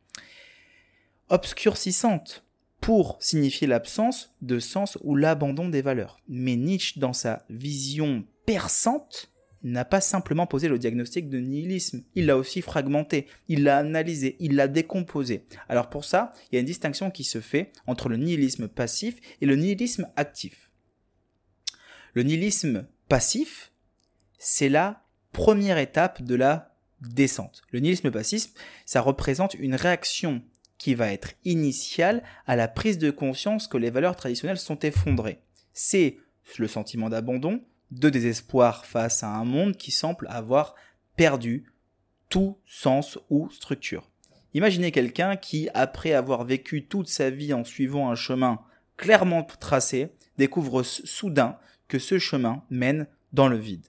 obscurcissante 1.30 2.44
pour 2.82 3.18
signifier 3.20 3.68
l'absence 3.68 4.36
de 4.42 4.60
sens 4.60 4.98
ou 5.02 5.16
l'abandon 5.16 5.70
des 5.70 5.82
valeurs. 5.82 6.20
Mais 6.28 6.56
Nietzsche, 6.56 7.00
dans 7.00 7.14
sa 7.14 7.44
vision 7.50 8.24
perçante, 8.46 9.32
n'a 9.64 9.86
pas 9.86 10.02
simplement 10.02 10.48
posé 10.48 10.68
le 10.68 10.80
diagnostic 10.80 11.30
de 11.30 11.40
nihilisme, 11.40 12.04
il 12.16 12.28
l'a 12.28 12.38
aussi 12.38 12.62
fragmenté, 12.62 13.28
il 13.48 13.64
l'a 13.64 13.78
analysé, 13.78 14.38
il 14.40 14.56
l'a 14.56 14.68
décomposé. 14.68 15.46
Alors 15.68 15.90
pour 15.90 16.06
ça, 16.06 16.32
il 16.52 16.56
y 16.56 16.58
a 16.58 16.60
une 16.60 16.66
distinction 16.66 17.12
qui 17.12 17.24
se 17.24 17.42
fait 17.42 17.72
entre 17.88 18.10
le 18.10 18.18
nihilisme 18.18 18.68
passif 18.68 19.20
et 19.42 19.46
le 19.46 19.56
nihilisme 19.56 20.08
actif. 20.16 20.72
Le 22.14 22.24
nihilisme 22.24 22.88
passif, 23.10 23.72
c'est 24.38 24.70
la 24.70 25.04
première 25.32 25.78
étape 25.78 26.22
de 26.22 26.36
la 26.36 26.76
descente. 27.02 27.62
Le 27.72 27.80
nihilisme 27.80 28.12
passif, 28.12 28.50
ça 28.86 29.02
représente 29.02 29.54
une 29.56 29.76
réaction 29.76 30.42
qui 30.78 30.96
va 30.96 31.12
être 31.12 31.34
initial 31.46 32.24
à 32.46 32.56
la 32.56 32.68
prise 32.68 32.98
de 32.98 33.12
conscience 33.12 33.68
que 33.68 33.78
les 33.78 33.90
valeurs 33.90 34.16
traditionnelles 34.16 34.58
sont 34.58 34.80
effondrées. 34.80 35.40
C'est 35.74 36.18
le 36.58 36.68
sentiment 36.68 37.10
d'abandon, 37.10 37.62
de 37.92 38.10
désespoir 38.10 38.86
face 38.86 39.24
à 39.24 39.30
un 39.30 39.46
monde 39.46 39.76
qui 39.76 39.92
semble 39.92 40.28
avoir 40.30 40.76
perdu 41.16 41.72
tout 42.30 42.58
sens 42.66 43.18
ou 43.30 43.50
structure. 43.50 44.10
Imaginez 44.54 44.92
quelqu'un 44.92 45.36
qui, 45.36 45.70
après 45.74 46.14
avoir 46.14 46.44
vécu 46.44 46.86
toute 46.86 47.10
sa 47.10 47.30
vie 47.30 47.54
en 47.54 47.64
suivant 47.64 48.10
un 48.10 48.16
chemin 48.16 48.60
clairement 48.98 49.44
tracé, 49.44 50.10
découvre 50.38 50.84
soudain 50.84 51.58
que 51.88 52.00
ce 52.00 52.18
chemin 52.18 52.64
mène 52.70 53.08
dans 53.34 53.48
le 53.48 53.58
vide. 53.58 53.86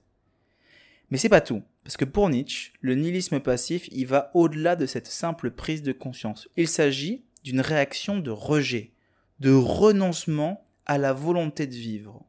Mais 1.09 1.17
c'est 1.17 1.29
pas 1.29 1.41
tout. 1.41 1.63
Parce 1.89 1.97
que 1.97 2.05
pour 2.05 2.29
Nietzsche, 2.29 2.73
le 2.81 2.93
nihilisme 2.93 3.39
passif, 3.39 3.89
il 3.91 4.05
va 4.05 4.29
au-delà 4.35 4.75
de 4.75 4.85
cette 4.85 5.07
simple 5.07 5.49
prise 5.49 5.81
de 5.81 5.91
conscience. 5.91 6.47
Il 6.55 6.67
s'agit 6.67 7.23
d'une 7.43 7.61
réaction 7.61 8.19
de 8.19 8.29
rejet, 8.29 8.93
de 9.39 9.51
renoncement 9.51 10.67
à 10.85 10.99
la 10.99 11.13
volonté 11.13 11.65
de 11.65 11.73
vivre. 11.73 12.23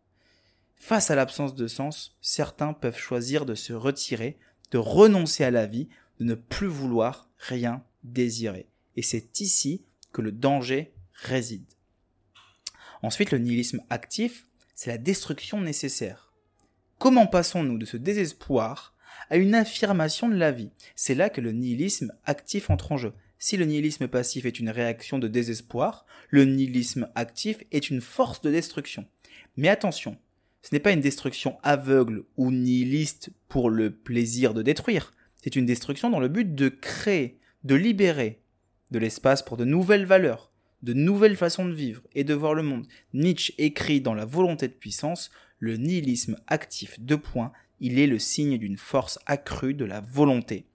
Face 0.77 1.11
à 1.11 1.14
l'absence 1.14 1.55
de 1.55 1.66
sens, 1.66 2.16
certains 2.23 2.73
peuvent 2.73 2.96
choisir 2.96 3.44
de 3.44 3.55
se 3.55 3.75
retirer, 3.75 4.38
de 4.70 4.79
renoncer 4.79 5.44
à 5.44 5.51
la 5.51 5.66
vie, 5.66 5.90
de 6.20 6.25
ne 6.25 6.35
plus 6.37 6.66
vouloir 6.66 7.29
rien 7.37 7.85
désirer. 8.03 8.66
Et 8.96 9.03
c'est 9.03 9.42
ici 9.42 9.85
que 10.11 10.23
le 10.23 10.33
danger 10.33 10.94
réside. 11.12 11.70
Ensuite, 13.03 13.31
le 13.31 13.37
nihilisme 13.37 13.83
actif, 13.90 14.46
c'est 14.75 14.88
la 14.88 14.96
destruction 14.96 15.61
nécessaire. 15.61 16.33
Comment 16.96 17.27
passons-nous 17.27 17.77
de 17.77 17.85
ce 17.85 17.99
désespoir 17.99 18.94
à 19.31 19.37
une 19.37 19.55
affirmation 19.55 20.29
de 20.29 20.35
la 20.35 20.53
vie 20.53 20.71
C'est 20.95 21.14
là 21.14 21.31
que 21.31 21.40
le 21.40 21.53
nihilisme 21.53 22.12
actif 22.25 22.69
entre 22.69 22.93
en 22.93 22.99
jeu. 22.99 23.12
Si 23.38 23.57
le 23.57 23.64
nihilisme 23.64 24.07
passif 24.07 24.45
est 24.45 24.61
une 24.61 24.69
réaction 24.69 25.19
de 25.19 25.29
désespoir, 25.29 26.05
le 26.29 26.45
nihilisme 26.45 27.09
actif 27.14 27.59
est 27.73 27.88
une 27.88 28.03
force 28.03 28.43
de 28.43 28.51
destruction. 28.51 29.07
Mais 29.57 29.69
attention, 29.69 30.19
ce 30.62 30.75
n'est 30.75 30.81
pas 30.81 30.93
une 30.93 31.01
destruction 31.01 31.57
aveugle 31.62 32.25
ou 32.37 32.51
nihiliste 32.51 33.31
pour 33.49 33.71
le 33.71 33.90
plaisir 33.90 34.53
de 34.53 34.62
détruire. 34.62 35.12
C'est 35.43 35.57
une 35.57 35.64
destruction 35.64 36.11
dans 36.11 36.21
le 36.21 36.29
but 36.29 36.55
de 36.55 36.69
créer, 36.69 37.38
de 37.64 37.75
libérer 37.75 38.43
de 38.90 38.99
l'espace 38.99 39.43
pour 39.43 39.57
de 39.57 39.64
nouvelles 39.64 40.05
valeurs, 40.05 40.53
de 40.83 40.93
nouvelles 40.93 41.37
façons 41.37 41.64
de 41.64 41.73
vivre 41.73 42.03
et 42.14 42.25
de 42.25 42.35
voir 42.35 42.55
le 42.55 42.62
monde. 42.62 42.87
Nietzsche 43.14 43.55
écrit 43.59 44.01
dans 44.01 44.14
La 44.14 44.25
volonté 44.25 44.69
de 44.69 44.73
puissance, 44.73 45.31
le 45.59 45.77
nihilisme 45.77 46.37
actif 46.47 46.99
de 47.01 47.14
point, 47.16 47.53
il 47.81 47.99
est 47.99 48.07
le 48.07 48.19
signe 48.19 48.59
d'une 48.59 48.77
force 48.77 49.19
accrue 49.27 49.75
de 49.75 49.85
la 49.85 50.01
volonté. 50.01 50.66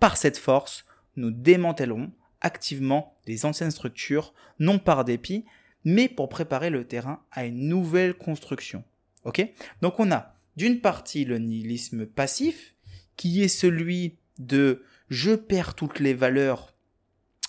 Par 0.00 0.16
cette 0.16 0.38
force, 0.38 0.84
nous 1.16 1.30
démantellerons 1.30 2.10
activement 2.40 3.16
les 3.26 3.44
anciennes 3.44 3.70
structures, 3.70 4.32
non 4.58 4.78
par 4.78 5.04
dépit, 5.04 5.44
mais 5.84 6.08
pour 6.08 6.28
préparer 6.28 6.70
le 6.70 6.86
terrain 6.86 7.22
à 7.30 7.44
une 7.44 7.68
nouvelle 7.68 8.14
construction. 8.14 8.84
Ok? 9.24 9.46
Donc 9.82 9.98
on 9.98 10.10
a 10.10 10.32
d'une 10.56 10.80
partie 10.80 11.24
le 11.24 11.38
nihilisme 11.38 12.06
passif, 12.06 12.74
qui 13.16 13.42
est 13.42 13.48
celui 13.48 14.16
de 14.38 14.82
je 15.08 15.34
perds 15.34 15.74
toutes 15.74 16.00
les 16.00 16.14
valeurs, 16.14 16.74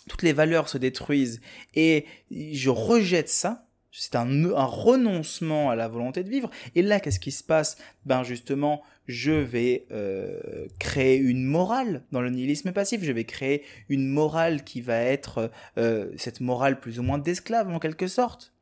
toutes 0.08 0.24
les 0.24 0.34
valeurs 0.34 0.70
se 0.70 0.78
détruisent 0.78 1.42
et 1.76 2.06
je 2.32 2.70
rejette 2.70 3.30
ça. 3.30 3.66
C'est 3.92 4.16
un, 4.16 4.46
un, 4.46 4.66
renoncement 4.66 5.72
à 5.72 5.76
la 5.76 5.88
volonté 5.88 6.24
de 6.24 6.30
vivre. 6.30 6.52
Et 6.76 6.84
là, 6.84 7.00
qu'est-ce 7.00 7.20
qui 7.20 7.32
se 7.32 7.44
passe? 7.44 7.78
Ben 8.06 8.24
justement, 8.24 8.84
je 9.10 9.32
vais 9.32 9.88
euh, 9.90 10.68
créer 10.78 11.18
une 11.18 11.44
morale 11.44 12.04
dans 12.12 12.22
le 12.22 12.30
nihilisme 12.30 12.72
passif. 12.72 13.04
Je 13.04 13.12
vais 13.12 13.24
créer 13.24 13.64
une 13.90 14.08
morale 14.08 14.64
qui 14.64 14.82
va 14.82 15.00
être 15.02 15.52
euh, 15.80 16.12
cette 16.16 16.42
morale 16.42 16.80
plus 16.80 17.00
ou 17.00 17.04
moins 17.04 17.18
d'esclave 17.18 17.70
en 17.70 17.80
quelque 17.80 18.08
sorte. 18.08 18.54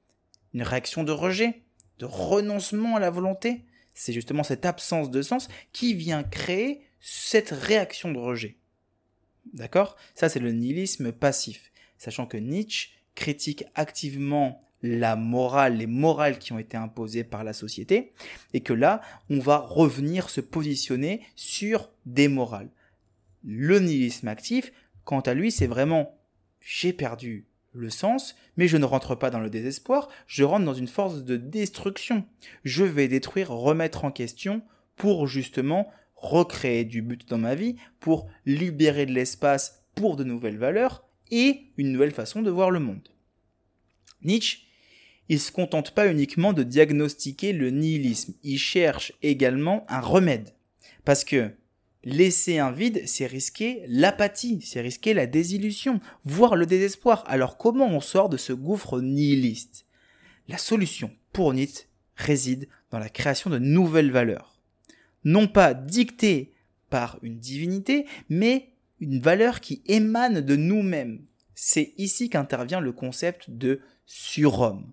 Une 0.54 0.64
réaction 0.64 1.04
de 1.04 1.12
rejet, 1.12 1.64
de 2.00 2.06
renoncement 2.06 2.96
à 2.96 3.02
la 3.02 3.10
volonté. 3.10 3.66
C'est 3.94 4.14
justement 4.14 4.44
cette 4.44 4.66
absence 4.66 5.12
de 5.12 5.22
sens 5.22 5.50
qui 5.74 5.94
vient 5.94 6.24
créer 6.24 6.82
cette 7.02 7.50
réaction 7.50 8.14
de 8.14 8.18
rejet. 8.18 8.56
D'accord? 9.54 9.98
Ça, 10.16 10.30
c'est 10.30 10.40
le 10.40 10.54
nihilisme 10.54 11.12
passif. 11.12 11.74
Sachant 11.98 12.26
que 12.26 12.38
Nietzsche 12.38 12.92
critique 13.16 13.66
activement 13.76 14.66
la 14.82 15.16
morale, 15.16 15.78
les 15.78 15.88
morales 15.88 16.40
qui 16.40 16.54
ont 16.54 16.60
été 16.60 16.78
imposées 16.78 17.24
par 17.24 17.44
la 17.44 17.54
société, 17.54 18.13
et 18.54 18.62
que 18.62 18.74
là, 18.74 19.02
on 19.30 19.40
va 19.40 19.58
revenir 19.58 20.30
se 20.30 20.42
positionner 20.42 21.22
sur 21.36 21.90
des 22.06 22.28
morales. 22.28 22.70
Le 23.44 23.80
nihilisme 23.80 24.28
actif, 24.28 24.72
quant 25.04 25.22
à 25.22 25.34
lui, 25.34 25.52
c'est 25.52 25.68
vraiment 25.68 26.18
j'ai 26.60 26.92
perdu 26.92 27.48
le 27.74 27.90
sens, 27.90 28.36
mais 28.58 28.68
je 28.68 28.78
ne 28.78 28.86
rentre 28.86 29.16
pas 29.16 29.30
dans 29.30 29.40
le 29.40 29.50
désespoir, 29.50 30.10
je 30.26 30.44
rentre 30.44 30.66
dans 30.66 30.74
une 30.74 30.88
force 30.88 31.24
de 31.24 31.38
destruction. 31.38 32.26
Je 32.66 32.84
vais 32.84 33.08
détruire, 33.08 33.52
remettre 33.52 34.04
en 34.04 34.12
question 34.12 34.62
pour 34.96 35.28
justement 35.28 35.90
recréer 36.16 36.84
du 36.84 37.02
but 37.02 37.28
dans 37.30 37.38
ma 37.38 37.56
vie, 37.56 37.76
pour 38.00 38.28
libérer 38.46 39.06
de 39.06 39.13
l'espace 39.13 39.86
pour 39.96 40.16
de 40.16 40.24
nouvelles 40.24 40.58
valeurs 40.58 41.08
et 41.32 41.72
une 41.78 41.92
nouvelle 41.92 42.12
façon 42.12 42.42
de 42.42 42.50
voir 42.50 42.72
le 42.72 42.80
monde. 42.80 43.08
Nietzsche, 44.24 44.66
il 45.30 45.40
se 45.40 45.52
contente 45.52 45.92
pas 45.92 46.10
uniquement 46.10 46.54
de 46.54 46.63
diagnostiquer 46.63 47.54
le 47.54 47.70
nihilisme, 47.70 48.34
il 48.44 48.58
cherche 48.58 49.13
également 49.22 49.86
un 49.90 50.00
remède. 50.00 50.54
Parce 51.04 51.24
que 51.24 51.52
laisser 52.04 52.60
un 52.60 52.72
vide, 52.72 53.04
c'est 53.06 53.26
risquer 53.26 53.84
l'apathie, 53.88 54.62
c'est 54.62 54.82
risquer 54.82 55.13
la 55.13 55.28
désillusion, 55.28 56.00
voire 56.24 56.56
le 56.56 56.66
désespoir. 56.66 57.24
Alors 57.28 57.58
comment 57.58 57.88
on 57.88 58.02
sort 58.02 58.30
de 58.30 58.38
ce 58.38 58.54
gouffre 58.54 59.02
nihiliste? 59.02 59.86
La 60.48 60.58
solution 60.58 61.12
pour 61.34 61.54
Nietzsche 61.54 61.86
réside 62.16 62.68
dans 62.92 63.00
la 63.00 63.10
création 63.10 63.50
de 63.50 63.60
nouvelles 63.60 64.12
valeurs. 64.12 64.60
Non 65.24 65.48
pas 65.48 65.74
dictées 65.74 66.54
par 66.90 67.20
une 67.22 67.38
divinité, 67.38 68.06
mais 68.30 68.70
une 69.00 69.20
valeur 69.20 69.60
qui 69.60 69.82
émane 69.86 70.42
de 70.42 70.56
nous-mêmes. 70.56 71.26
C'est 71.54 71.94
ici 71.98 72.30
qu'intervient 72.30 72.80
le 72.80 72.92
concept 72.92 73.50
de 73.50 73.82
surhomme. 74.06 74.92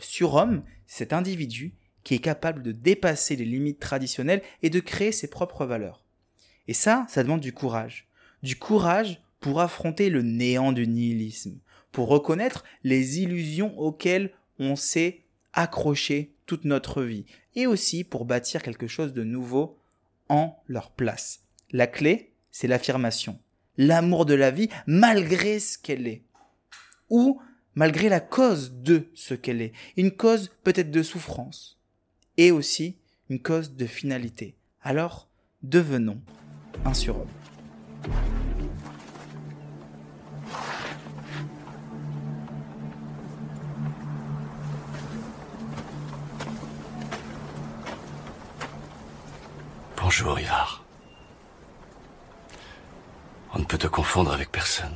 Surhomme, 0.00 0.62
cet 0.86 1.12
individu 1.12 1.74
qui 2.04 2.14
est 2.14 2.20
capable 2.20 2.62
de 2.62 2.72
dépasser 2.72 3.36
les 3.36 3.44
limites 3.44 3.80
traditionnelles 3.80 4.42
et 4.62 4.70
de 4.70 4.80
créer 4.80 5.12
ses 5.12 5.28
propres 5.28 5.66
valeurs. 5.66 6.04
Et 6.66 6.74
ça, 6.74 7.06
ça 7.08 7.22
demande 7.22 7.40
du 7.40 7.52
courage. 7.52 8.08
Du 8.42 8.56
courage 8.56 9.20
pour 9.40 9.60
affronter 9.60 10.10
le 10.10 10.22
néant 10.22 10.72
du 10.72 10.86
nihilisme, 10.86 11.58
pour 11.92 12.08
reconnaître 12.08 12.64
les 12.84 13.20
illusions 13.20 13.78
auxquelles 13.78 14.32
on 14.58 14.76
s'est 14.76 15.22
accroché 15.52 16.32
toute 16.46 16.64
notre 16.64 17.02
vie, 17.02 17.26
et 17.54 17.66
aussi 17.66 18.04
pour 18.04 18.24
bâtir 18.24 18.62
quelque 18.62 18.86
chose 18.86 19.12
de 19.12 19.24
nouveau 19.24 19.78
en 20.28 20.56
leur 20.66 20.90
place. 20.90 21.40
La 21.72 21.86
clé, 21.86 22.32
c'est 22.50 22.68
l'affirmation, 22.68 23.38
l'amour 23.76 24.26
de 24.26 24.34
la 24.34 24.50
vie 24.50 24.68
malgré 24.86 25.58
ce 25.58 25.78
qu'elle 25.78 26.06
est, 26.06 26.22
ou 27.10 27.40
malgré 27.78 28.08
la 28.08 28.18
cause 28.18 28.72
de 28.72 29.08
ce 29.14 29.34
qu'elle 29.34 29.62
est. 29.62 29.72
Une 29.96 30.10
cause 30.10 30.50
peut-être 30.64 30.90
de 30.90 31.04
souffrance 31.04 31.78
et 32.36 32.50
aussi 32.50 32.96
une 33.30 33.40
cause 33.40 33.76
de 33.76 33.86
finalité. 33.86 34.56
Alors, 34.82 35.28
devenons 35.62 36.20
un 36.84 36.92
surhomme. 36.92 37.28
Bonjour, 50.02 50.40
Ivar. 50.40 50.84
On 53.54 53.60
ne 53.60 53.64
peut 53.64 53.78
te 53.78 53.86
confondre 53.86 54.32
avec 54.32 54.50
personne. 54.50 54.94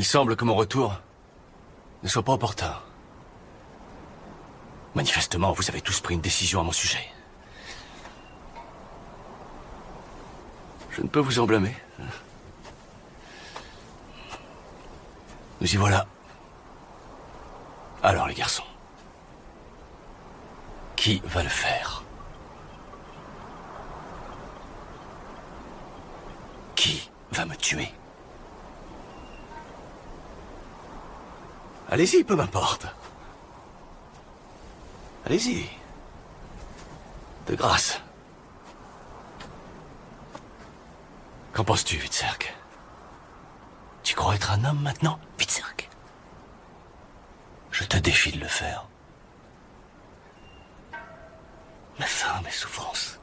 Il 0.00 0.06
semble 0.06 0.34
que 0.34 0.46
mon 0.46 0.54
retour 0.54 0.98
ne 2.02 2.08
soit 2.08 2.22
pas 2.22 2.32
opportun. 2.32 2.74
Manifestement, 4.94 5.52
vous 5.52 5.68
avez 5.68 5.82
tous 5.82 6.00
pris 6.00 6.14
une 6.14 6.22
décision 6.22 6.60
à 6.60 6.62
mon 6.62 6.72
sujet. 6.72 7.06
Je 10.88 11.02
ne 11.02 11.06
peux 11.06 11.20
vous 11.20 11.38
en 11.38 11.44
blâmer. 11.44 11.76
Nous 15.60 15.74
y 15.74 15.76
voilà. 15.76 16.06
Alors, 18.02 18.26
les 18.26 18.34
garçons, 18.34 18.64
qui 20.96 21.20
va 21.26 21.42
le 21.42 21.50
faire? 21.50 22.02
Qui 26.74 27.10
va 27.32 27.44
me 27.44 27.54
tuer? 27.54 27.92
Allez-y, 31.90 32.22
peu 32.22 32.36
m'importe. 32.36 32.86
Allez-y. 35.26 35.68
De 37.48 37.56
grâce. 37.56 38.00
Qu'en 41.52 41.64
penses-tu, 41.64 41.96
Witzerk 42.00 42.54
Tu 44.04 44.14
crois 44.14 44.36
être 44.36 44.52
un 44.52 44.64
homme 44.64 44.80
maintenant, 44.80 45.18
Witzerk 45.40 45.88
Je 47.72 47.82
te 47.82 47.96
défie 47.96 48.30
de 48.30 48.40
le 48.40 48.46
faire. 48.46 48.86
Ma 51.98 52.06
faim, 52.06 52.40
mes 52.44 52.52
souffrances. 52.52 53.18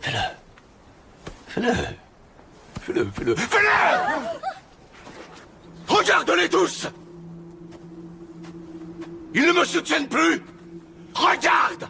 Fais-le. 0.00 0.18
Fais-le. 1.46 1.72
Fais-le, 2.80 3.10
fais-le. 3.12 3.36
Fais-le 3.36 4.53
Regarde-les 6.04 6.50
tous. 6.50 6.86
Ils 9.32 9.46
ne 9.46 9.52
me 9.52 9.64
soutiennent 9.64 10.06
plus. 10.06 10.42
Regarde. 11.14 11.88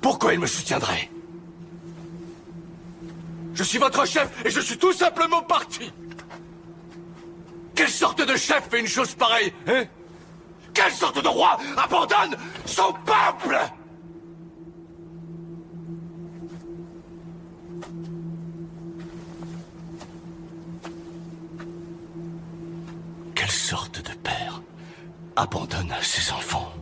Pourquoi 0.00 0.34
ils 0.34 0.38
me 0.38 0.46
soutiendraient? 0.46 1.10
Je 3.54 3.64
suis 3.64 3.78
votre 3.78 4.06
chef 4.06 4.30
et 4.46 4.50
je 4.50 4.60
suis 4.60 4.78
tout 4.78 4.92
simplement 4.92 5.42
parti. 5.42 5.90
Quelle 7.74 7.90
sorte 7.90 8.22
de 8.22 8.36
chef 8.36 8.68
fait 8.70 8.78
une 8.78 8.86
chose 8.86 9.12
pareille, 9.16 9.52
hein? 9.66 9.82
Quelle 10.72 10.92
sorte 10.92 11.20
de 11.20 11.28
roi 11.28 11.58
abandonne 11.76 12.36
son 12.66 12.92
peuple? 13.04 13.58
de 23.74 24.14
père 24.22 24.62
abandonne 25.34 25.92
ses 26.00 26.32
enfants. 26.32 26.73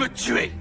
Me 0.00 0.08
tuer. 0.08 0.59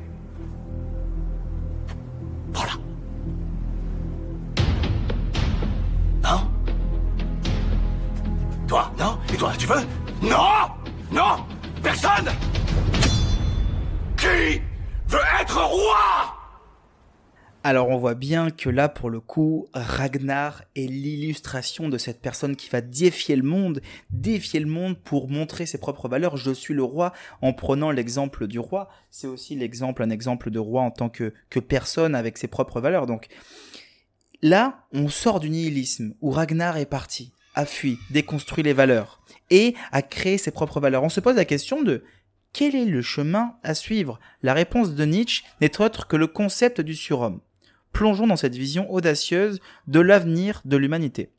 Bien 18.19 18.51
que 18.51 18.69
là 18.69 18.89
pour 18.89 19.10
le 19.10 19.21
coup 19.21 19.67
Ragnar 19.73 20.63
est 20.75 20.88
l'illustration 20.88 21.89
de 21.89 21.97
cette 21.97 22.21
personne 22.21 22.55
qui 22.55 22.69
va 22.69 22.82
défier 22.82 23.36
le 23.36 23.43
monde, 23.43 23.82
défier 24.10 24.60
le 24.60 24.67
monde 24.67 24.99
pour 24.99 25.29
montrer 25.29 25.65
ses 25.65 25.77
propres 25.77 26.10
valeurs. 26.10 26.38
Je 26.38 26.51
suis 26.51 26.73
le 26.73 26.84
roi 26.84 27.13
en 27.41 27.53
prenant 27.53 27.91
l'exemple 27.91 28.47
du 28.47 28.60
roi. 28.60 28.89
C'est 29.10 29.27
aussi 29.27 29.55
l'exemple, 29.55 30.03
un 30.03 30.10
exemple 30.10 30.51
de 30.51 30.60
roi 30.60 30.82
en 30.82 30.91
tant 30.91 31.10
que, 31.10 31.34
que 31.49 31.60
personne 31.60 32.13
avec 32.13 32.38
ses 32.38 32.47
propres 32.47 32.82
valeurs. 32.82 33.08
Donc 33.08 33.27
là, 34.41 34.86
on 34.91 35.08
sort 35.08 35.39
du 35.39 35.49
nihilisme 35.49 36.13
où 36.21 36.29
Ragnar 36.29 36.77
est 36.77 36.86
parti, 36.86 37.34
a 37.55 37.65
fui, 37.65 37.97
déconstruit 38.12 38.63
les 38.63 38.73
valeurs 38.73 39.21
et 39.49 39.75
a 39.91 40.01
créé 40.01 40.38
ses 40.38 40.51
propres 40.51 40.82
valeurs. 40.82 41.03
On 41.03 41.10
se 41.10 41.21
pose 41.21 41.38
la 41.38 41.45
question 41.45 41.82
de 41.82 42.03
quel 42.51 42.75
est 42.75 42.86
le 42.86 43.01
chemin 43.01 43.55
à 43.63 43.73
suivre? 43.75 44.19
La 44.41 44.53
réponse 44.53 44.95
de 44.95 45.05
Nietzsche 45.05 45.43
n'est 45.62 45.79
autre 45.79 46.08
que 46.08 46.17
le 46.17 46.27
concept 46.27 46.82
du 46.82 46.95
surhomme. 46.95 47.39
Plongeons 47.91 48.28
dans 48.28 48.36
cette 48.36 48.56
vision 48.56 48.91
audacieuse 48.91 49.60
de 49.88 49.99
l'avenir 49.99 50.62
de 50.65 50.78
l'humanité. 50.78 51.30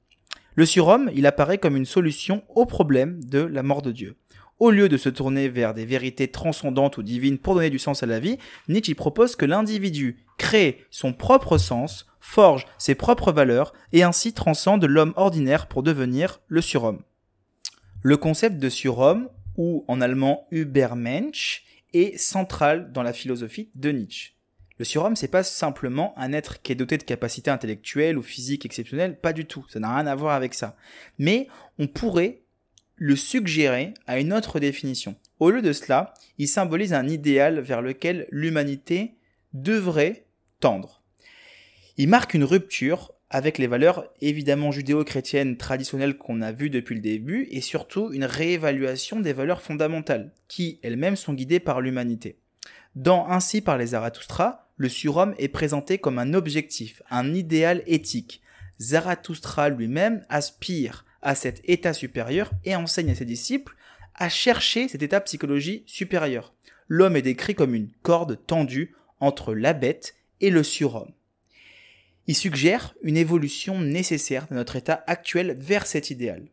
Le 0.54 0.66
surhomme, 0.66 1.10
il 1.14 1.26
apparaît 1.26 1.58
comme 1.58 1.76
une 1.76 1.86
solution 1.86 2.42
au 2.48 2.66
problème 2.66 3.22
de 3.24 3.40
la 3.40 3.62
mort 3.62 3.82
de 3.82 3.92
Dieu. 3.92 4.16
Au 4.58 4.70
lieu 4.70 4.90
de 4.90 4.98
se 4.98 5.08
tourner 5.08 5.48
vers 5.48 5.72
des 5.72 5.86
vérités 5.86 6.28
transcendantes 6.28 6.98
ou 6.98 7.02
divines 7.02 7.38
pour 7.38 7.54
donner 7.54 7.70
du 7.70 7.78
sens 7.78 8.02
à 8.02 8.06
la 8.06 8.20
vie, 8.20 8.36
Nietzsche 8.68 8.94
propose 8.94 9.36
que 9.36 9.46
l'individu 9.46 10.18
crée 10.36 10.84
son 10.90 11.14
propre 11.14 11.56
sens, 11.56 12.06
forge 12.20 12.66
ses 12.76 12.94
propres 12.94 13.32
valeurs 13.32 13.72
et 13.92 14.02
ainsi 14.02 14.34
transcende 14.34 14.84
l'homme 14.84 15.14
ordinaire 15.16 15.66
pour 15.66 15.82
devenir 15.82 16.40
le 16.48 16.60
surhomme. 16.60 17.00
Le 18.02 18.16
concept 18.18 18.58
de 18.58 18.68
surhomme, 18.68 19.28
ou 19.56 19.84
en 19.88 20.00
allemand 20.00 20.46
Übermensch, 20.50 21.64
est 21.94 22.18
central 22.18 22.92
dans 22.92 23.02
la 23.02 23.12
philosophie 23.12 23.70
de 23.74 23.90
Nietzsche. 23.92 24.32
Le 24.80 24.86
surhomme, 24.86 25.14
c'est 25.14 25.28
pas 25.28 25.42
simplement 25.42 26.14
un 26.16 26.32
être 26.32 26.62
qui 26.62 26.72
est 26.72 26.74
doté 26.74 26.96
de 26.96 27.02
capacités 27.02 27.50
intellectuelles 27.50 28.16
ou 28.16 28.22
physiques 28.22 28.64
exceptionnelles, 28.64 29.20
pas 29.20 29.34
du 29.34 29.44
tout, 29.44 29.62
ça 29.68 29.78
n'a 29.78 29.94
rien 29.94 30.06
à 30.06 30.14
voir 30.14 30.34
avec 30.34 30.54
ça. 30.54 30.74
Mais 31.18 31.48
on 31.78 31.86
pourrait 31.86 32.40
le 32.96 33.14
suggérer 33.14 33.92
à 34.06 34.18
une 34.18 34.32
autre 34.32 34.58
définition. 34.58 35.16
Au 35.38 35.50
lieu 35.50 35.60
de 35.60 35.74
cela, 35.74 36.14
il 36.38 36.48
symbolise 36.48 36.94
un 36.94 37.06
idéal 37.08 37.60
vers 37.60 37.82
lequel 37.82 38.26
l'humanité 38.30 39.16
devrait 39.52 40.24
tendre. 40.60 41.02
Il 41.98 42.08
marque 42.08 42.32
une 42.32 42.44
rupture 42.44 43.12
avec 43.28 43.58
les 43.58 43.66
valeurs 43.66 44.08
évidemment 44.22 44.72
judéo-chrétiennes 44.72 45.58
traditionnelles 45.58 46.16
qu'on 46.16 46.40
a 46.40 46.52
vues 46.52 46.70
depuis 46.70 46.94
le 46.94 47.02
début, 47.02 47.48
et 47.50 47.60
surtout 47.60 48.14
une 48.14 48.24
réévaluation 48.24 49.20
des 49.20 49.34
valeurs 49.34 49.60
fondamentales, 49.60 50.32
qui 50.48 50.80
elles-mêmes 50.82 51.16
sont 51.16 51.34
guidées 51.34 51.60
par 51.60 51.82
l'humanité. 51.82 52.38
Dans 52.96 53.28
Ainsi 53.28 53.60
par 53.60 53.78
les 53.78 53.88
Zarathustra, 53.88 54.69
le 54.80 54.88
surhomme 54.88 55.34
est 55.36 55.48
présenté 55.48 55.98
comme 55.98 56.18
un 56.18 56.32
objectif, 56.32 57.02
un 57.10 57.34
idéal 57.34 57.82
éthique. 57.86 58.40
Zarathustra 58.80 59.68
lui-même 59.68 60.24
aspire 60.30 61.04
à 61.20 61.34
cet 61.34 61.60
état 61.68 61.92
supérieur 61.92 62.50
et 62.64 62.74
enseigne 62.74 63.10
à 63.10 63.14
ses 63.14 63.26
disciples 63.26 63.76
à 64.14 64.30
chercher 64.30 64.88
cet 64.88 65.02
état 65.02 65.20
psychologie 65.20 65.82
supérieur. 65.84 66.54
L'homme 66.88 67.16
est 67.16 67.20
décrit 67.20 67.54
comme 67.54 67.74
une 67.74 67.90
corde 68.00 68.40
tendue 68.46 68.94
entre 69.18 69.52
la 69.54 69.74
bête 69.74 70.14
et 70.40 70.48
le 70.48 70.62
surhomme. 70.62 71.12
Il 72.26 72.34
suggère 72.34 72.94
une 73.02 73.18
évolution 73.18 73.82
nécessaire 73.82 74.46
de 74.48 74.54
notre 74.54 74.76
état 74.76 75.04
actuel 75.06 75.58
vers 75.58 75.86
cet 75.86 76.08
idéal. 76.08 76.48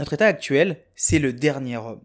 Notre 0.00 0.14
état 0.14 0.26
actuel, 0.26 0.80
c'est 0.96 1.20
le 1.20 1.32
dernier 1.32 1.76
homme. 1.76 2.02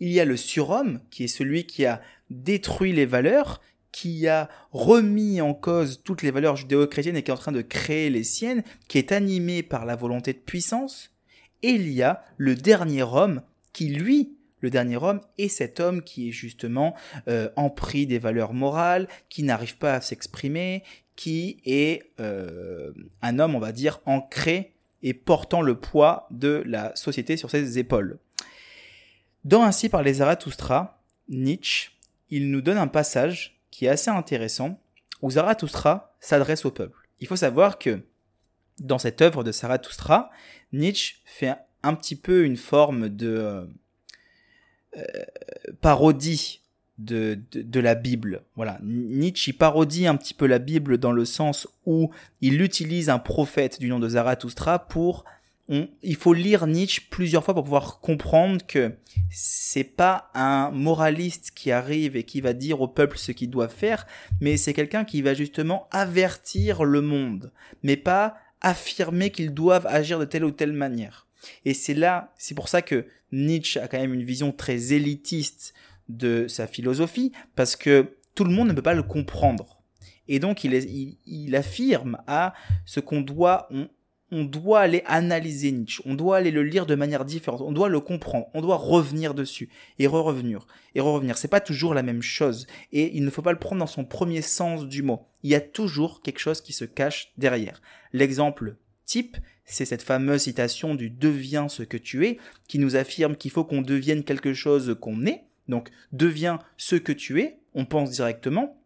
Il 0.00 0.12
y 0.12 0.20
a 0.20 0.26
le 0.26 0.36
surhomme, 0.36 1.00
qui 1.10 1.24
est 1.24 1.28
celui 1.28 1.64
qui 1.64 1.86
a 1.86 2.02
détruit 2.28 2.92
les 2.92 3.06
valeurs, 3.06 3.62
qui 3.96 4.28
a 4.28 4.50
remis 4.72 5.40
en 5.40 5.54
cause 5.54 6.02
toutes 6.04 6.20
les 6.20 6.30
valeurs 6.30 6.56
judéo-chrétiennes 6.56 7.16
et 7.16 7.22
qui 7.22 7.30
est 7.30 7.34
en 7.34 7.38
train 7.38 7.50
de 7.50 7.62
créer 7.62 8.10
les 8.10 8.24
siennes, 8.24 8.62
qui 8.88 8.98
est 8.98 9.10
animé 9.10 9.62
par 9.62 9.86
la 9.86 9.96
volonté 9.96 10.34
de 10.34 10.38
puissance. 10.38 11.16
Et 11.62 11.70
il 11.70 11.90
y 11.90 12.02
a 12.02 12.20
le 12.36 12.54
dernier 12.56 13.04
homme, 13.04 13.40
qui 13.72 13.88
lui, 13.88 14.36
le 14.60 14.68
dernier 14.68 14.98
homme, 14.98 15.22
est 15.38 15.48
cet 15.48 15.80
homme 15.80 16.02
qui 16.02 16.28
est 16.28 16.32
justement 16.32 16.94
euh, 17.26 17.48
empris 17.56 18.06
des 18.06 18.18
valeurs 18.18 18.52
morales, 18.52 19.08
qui 19.30 19.44
n'arrive 19.44 19.78
pas 19.78 19.94
à 19.94 20.02
s'exprimer, 20.02 20.82
qui 21.14 21.62
est 21.64 22.12
euh, 22.20 22.92
un 23.22 23.38
homme, 23.38 23.54
on 23.54 23.60
va 23.60 23.72
dire, 23.72 24.00
ancré 24.04 24.74
et 25.02 25.14
portant 25.14 25.62
le 25.62 25.74
poids 25.74 26.28
de 26.30 26.62
la 26.66 26.94
société 26.96 27.38
sur 27.38 27.48
ses 27.48 27.78
épaules. 27.78 28.18
Dans 29.46 29.62
Ainsi 29.62 29.88
par 29.88 30.02
les 30.02 30.12
Zarathustra, 30.12 31.02
Nietzsche, 31.30 31.92
il 32.28 32.50
nous 32.50 32.60
donne 32.60 32.76
un 32.76 32.88
passage 32.88 33.55
qui 33.76 33.84
est 33.84 33.90
assez 33.90 34.10
intéressant, 34.10 34.80
où 35.20 35.30
Zarathustra 35.32 36.16
s'adresse 36.18 36.64
au 36.64 36.70
peuple. 36.70 37.06
Il 37.20 37.26
faut 37.26 37.36
savoir 37.36 37.78
que 37.78 38.00
dans 38.78 38.96
cette 38.96 39.20
œuvre 39.20 39.44
de 39.44 39.52
Zarathustra, 39.52 40.30
Nietzsche 40.72 41.16
fait 41.26 41.56
un 41.82 41.94
petit 41.94 42.16
peu 42.16 42.46
une 42.46 42.56
forme 42.56 43.10
de 43.10 43.68
euh, 44.96 45.02
parodie 45.82 46.62
de, 46.96 47.38
de, 47.50 47.60
de, 47.60 47.80
la 47.80 47.94
Bible. 47.94 48.44
Voilà, 48.54 48.78
Nietzsche 48.82 49.52
parodie 49.52 50.06
un 50.06 50.16
petit 50.16 50.32
peu 50.32 50.46
la 50.46 50.58
Bible 50.58 50.96
dans 50.96 51.12
le 51.12 51.26
sens 51.26 51.68
où 51.84 52.10
il 52.40 52.62
utilise 52.62 53.10
un 53.10 53.18
prophète 53.18 53.78
du 53.78 53.90
nom 53.90 53.98
de 53.98 54.08
Zarathustra 54.08 54.88
pour 54.88 55.26
il 55.68 56.16
faut 56.16 56.32
lire 56.32 56.66
Nietzsche 56.66 57.02
plusieurs 57.10 57.44
fois 57.44 57.54
pour 57.54 57.64
pouvoir 57.64 58.00
comprendre 58.00 58.64
que 58.66 58.92
c'est 59.30 59.84
pas 59.84 60.30
un 60.34 60.70
moraliste 60.70 61.50
qui 61.54 61.72
arrive 61.72 62.16
et 62.16 62.22
qui 62.22 62.40
va 62.40 62.52
dire 62.52 62.80
au 62.80 62.88
peuple 62.88 63.18
ce 63.18 63.32
qu'il 63.32 63.50
doit 63.50 63.68
faire, 63.68 64.06
mais 64.40 64.56
c'est 64.56 64.74
quelqu'un 64.74 65.04
qui 65.04 65.22
va 65.22 65.34
justement 65.34 65.88
avertir 65.90 66.84
le 66.84 67.00
monde, 67.00 67.52
mais 67.82 67.96
pas 67.96 68.36
affirmer 68.60 69.30
qu'ils 69.30 69.54
doivent 69.54 69.86
agir 69.86 70.18
de 70.18 70.24
telle 70.24 70.44
ou 70.44 70.52
telle 70.52 70.72
manière. 70.72 71.26
Et 71.64 71.74
c'est 71.74 71.94
là, 71.94 72.32
c'est 72.38 72.54
pour 72.54 72.68
ça 72.68 72.82
que 72.82 73.06
Nietzsche 73.32 73.80
a 73.80 73.88
quand 73.88 73.98
même 73.98 74.14
une 74.14 74.24
vision 74.24 74.52
très 74.52 74.92
élitiste 74.92 75.74
de 76.08 76.46
sa 76.48 76.66
philosophie, 76.66 77.32
parce 77.56 77.74
que 77.74 78.16
tout 78.34 78.44
le 78.44 78.52
monde 78.52 78.68
ne 78.68 78.72
peut 78.72 78.82
pas 78.82 78.94
le 78.94 79.02
comprendre. 79.02 79.76
Et 80.28 80.38
donc 80.38 80.64
il, 80.64 81.56
affirme 81.56 82.18
à 82.26 82.54
ce 82.84 83.00
qu'on 83.00 83.20
doit, 83.20 83.68
on 84.32 84.44
doit 84.44 84.80
aller 84.80 85.02
analyser 85.06 85.70
Nietzsche, 85.70 86.02
on 86.04 86.14
doit 86.14 86.38
aller 86.38 86.50
le 86.50 86.62
lire 86.62 86.86
de 86.86 86.94
manière 86.94 87.24
différente, 87.24 87.60
on 87.60 87.72
doit 87.72 87.88
le 87.88 88.00
comprendre, 88.00 88.48
on 88.54 88.60
doit 88.60 88.76
revenir 88.76 89.34
dessus 89.34 89.68
et 89.98 90.06
re-revenir 90.06 90.66
et 90.94 91.00
re-revenir. 91.00 91.38
C'est 91.38 91.48
pas 91.48 91.60
toujours 91.60 91.94
la 91.94 92.02
même 92.02 92.22
chose 92.22 92.66
et 92.92 93.16
il 93.16 93.24
ne 93.24 93.30
faut 93.30 93.42
pas 93.42 93.52
le 93.52 93.58
prendre 93.58 93.80
dans 93.80 93.86
son 93.86 94.04
premier 94.04 94.42
sens 94.42 94.86
du 94.86 95.02
mot. 95.02 95.26
Il 95.42 95.50
y 95.50 95.54
a 95.54 95.60
toujours 95.60 96.22
quelque 96.22 96.40
chose 96.40 96.60
qui 96.60 96.72
se 96.72 96.84
cache 96.84 97.32
derrière. 97.36 97.80
L'exemple 98.12 98.76
type, 99.04 99.36
c'est 99.64 99.84
cette 99.84 100.02
fameuse 100.02 100.42
citation 100.42 100.94
du 100.94 101.08
deviens 101.08 101.68
ce 101.68 101.84
que 101.84 101.96
tu 101.96 102.26
es 102.26 102.38
qui 102.66 102.78
nous 102.78 102.96
affirme 102.96 103.36
qu'il 103.36 103.50
faut 103.50 103.64
qu'on 103.64 103.82
devienne 103.82 104.24
quelque 104.24 104.54
chose 104.54 104.96
qu'on 105.00 105.24
est. 105.26 105.44
Donc 105.68 105.90
deviens 106.12 106.58
ce 106.76 106.96
que 106.96 107.12
tu 107.12 107.40
es, 107.40 107.58
on 107.74 107.84
pense 107.84 108.10
directement 108.10 108.80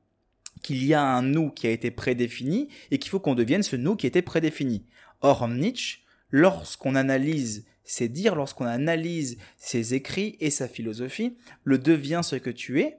qu'il 0.63 0.85
y 0.85 0.93
a 0.93 1.03
un 1.03 1.23
nous 1.23 1.51
qui 1.51 1.67
a 1.67 1.71
été 1.71 1.91
prédéfini 1.91 2.69
et 2.91 2.99
qu'il 2.99 3.11
faut 3.11 3.21
qu'on 3.21 3.35
devienne 3.35 3.63
ce 3.63 3.77
nous 3.77 3.97
qui 3.97 4.07
était 4.07 4.23
prédéfini. 4.23 4.85
Or, 5.21 5.49
Nietzsche, 5.49 6.01
lorsqu'on 6.31 6.95
analyse 6.95 7.67
ses 7.85 8.09
dires, 8.09 8.37
lorsqu'on 8.37 8.67
analyse 8.67 9.39
ses 9.57 9.95
écrits 9.95 10.37
et 10.41 10.51
sa 10.51 10.69
philosophie, 10.69 11.37
le 11.65 11.79
devient 11.79 12.21
ce 12.23 12.37
que 12.37 12.51
tu 12.51 12.81
es. 12.81 12.99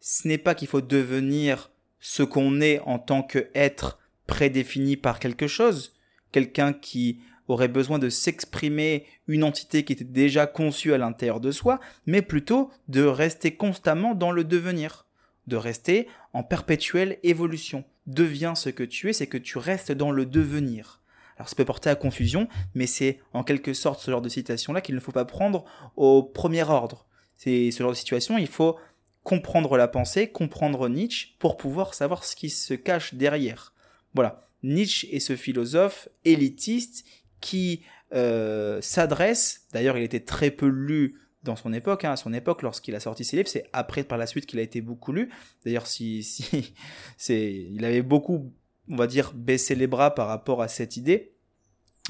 Ce 0.00 0.28
n'est 0.28 0.38
pas 0.38 0.54
qu'il 0.54 0.68
faut 0.68 0.80
devenir 0.80 1.72
ce 2.00 2.22
qu'on 2.22 2.60
est 2.60 2.80
en 2.80 2.98
tant 2.98 3.22
qu'être 3.22 3.98
prédéfini 4.26 4.96
par 4.96 5.18
quelque 5.18 5.48
chose, 5.48 5.96
quelqu'un 6.30 6.72
qui 6.72 7.20
aurait 7.48 7.68
besoin 7.68 7.98
de 7.98 8.10
s'exprimer 8.10 9.06
une 9.26 9.42
entité 9.42 9.84
qui 9.84 9.94
était 9.94 10.04
déjà 10.04 10.46
conçue 10.46 10.92
à 10.92 10.98
l'intérieur 10.98 11.40
de 11.40 11.50
soi, 11.50 11.80
mais 12.06 12.22
plutôt 12.22 12.70
de 12.88 13.02
rester 13.02 13.56
constamment 13.56 14.14
dans 14.14 14.30
le 14.30 14.44
devenir, 14.44 15.06
de 15.46 15.56
rester 15.56 16.06
en 16.32 16.42
perpétuelle 16.42 17.18
évolution. 17.22 17.84
Deviens 18.06 18.54
ce 18.54 18.68
que 18.68 18.84
tu 18.84 19.08
es, 19.08 19.12
c'est 19.12 19.26
que 19.26 19.38
tu 19.38 19.58
restes 19.58 19.92
dans 19.92 20.10
le 20.10 20.26
devenir. 20.26 20.97
Alors 21.38 21.48
ça 21.48 21.54
peut 21.54 21.64
porter 21.64 21.88
à 21.88 21.94
confusion, 21.94 22.48
mais 22.74 22.86
c'est 22.86 23.20
en 23.32 23.44
quelque 23.44 23.72
sorte 23.72 24.00
ce 24.00 24.10
genre 24.10 24.22
de 24.22 24.28
citation-là 24.28 24.80
qu'il 24.80 24.94
ne 24.94 25.00
faut 25.00 25.12
pas 25.12 25.24
prendre 25.24 25.64
au 25.96 26.22
premier 26.22 26.64
ordre. 26.64 27.06
C'est 27.36 27.70
ce 27.70 27.82
genre 27.82 27.92
de 27.92 27.96
situation, 27.96 28.36
il 28.38 28.48
faut 28.48 28.76
comprendre 29.22 29.76
la 29.76 29.88
pensée, 29.88 30.28
comprendre 30.28 30.88
Nietzsche 30.88 31.36
pour 31.38 31.56
pouvoir 31.56 31.94
savoir 31.94 32.24
ce 32.24 32.34
qui 32.34 32.50
se 32.50 32.74
cache 32.74 33.14
derrière. 33.14 33.72
Voilà, 34.14 34.42
Nietzsche 34.62 35.06
est 35.14 35.20
ce 35.20 35.36
philosophe 35.36 36.08
élitiste 36.24 37.04
qui 37.40 37.82
euh, 38.14 38.80
s'adresse, 38.80 39.66
d'ailleurs 39.72 39.98
il 39.98 40.02
était 40.02 40.24
très 40.24 40.50
peu 40.50 40.66
lu 40.66 41.20
dans 41.44 41.56
son 41.56 41.72
époque, 41.72 42.04
hein, 42.04 42.12
à 42.12 42.16
son 42.16 42.32
époque 42.32 42.62
lorsqu'il 42.62 42.94
a 42.94 43.00
sorti 43.00 43.24
ses 43.24 43.36
livres, 43.36 43.48
c'est 43.48 43.68
après 43.72 44.02
par 44.02 44.18
la 44.18 44.26
suite 44.26 44.46
qu'il 44.46 44.58
a 44.58 44.62
été 44.62 44.80
beaucoup 44.80 45.12
lu. 45.12 45.30
D'ailleurs 45.64 45.86
si, 45.86 46.22
si 47.16 47.68
il 47.70 47.84
avait 47.84 48.02
beaucoup, 48.02 48.52
on 48.90 48.96
va 48.96 49.06
dire, 49.06 49.32
baissé 49.34 49.74
les 49.74 49.86
bras 49.86 50.14
par 50.14 50.28
rapport 50.28 50.62
à 50.62 50.68
cette 50.68 50.96
idée 50.96 51.32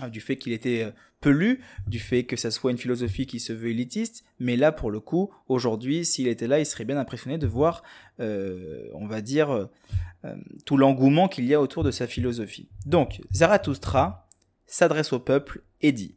euh, 0.03 0.09
du 0.09 0.21
fait 0.21 0.37
qu'il 0.37 0.53
était 0.53 0.85
euh, 0.85 0.91
peu 1.21 1.31
lu, 1.31 1.61
du 1.87 1.99
fait 1.99 2.25
que 2.25 2.37
ça 2.37 2.51
soit 2.51 2.71
une 2.71 2.79
philosophie 2.79 3.27
qui 3.27 3.41
se 3.41 3.53
veut 3.53 3.71
élitiste, 3.71 4.25
mais 4.39 4.57
là 4.57 4.71
pour 4.71 4.91
le 4.91 5.01
coup, 5.01 5.31
aujourd'hui, 5.49 6.05
s'il 6.05 6.29
était 6.29 6.47
là, 6.47 6.61
il 6.61 6.67
serait 6.67 6.85
bien 6.85 6.99
impressionné 6.99 7.39
de 7.39 7.47
voir, 7.47 7.83
euh, 8.21 8.89
on 8.95 9.07
va 9.07 9.21
dire, 9.21 9.69
tout 10.65 10.77
l'engouement 10.77 11.29
qu'il 11.29 11.47
y 11.47 11.55
a 11.55 11.61
autour 11.61 11.85
de 11.85 11.91
sa 11.91 12.07
philosophie. 12.07 12.69
Donc, 12.87 13.21
Zarathustra 13.33 14.29
s'adresse 14.67 15.13
au 15.13 15.21
peuple 15.21 15.63
et 15.81 15.93
dit 15.93 16.17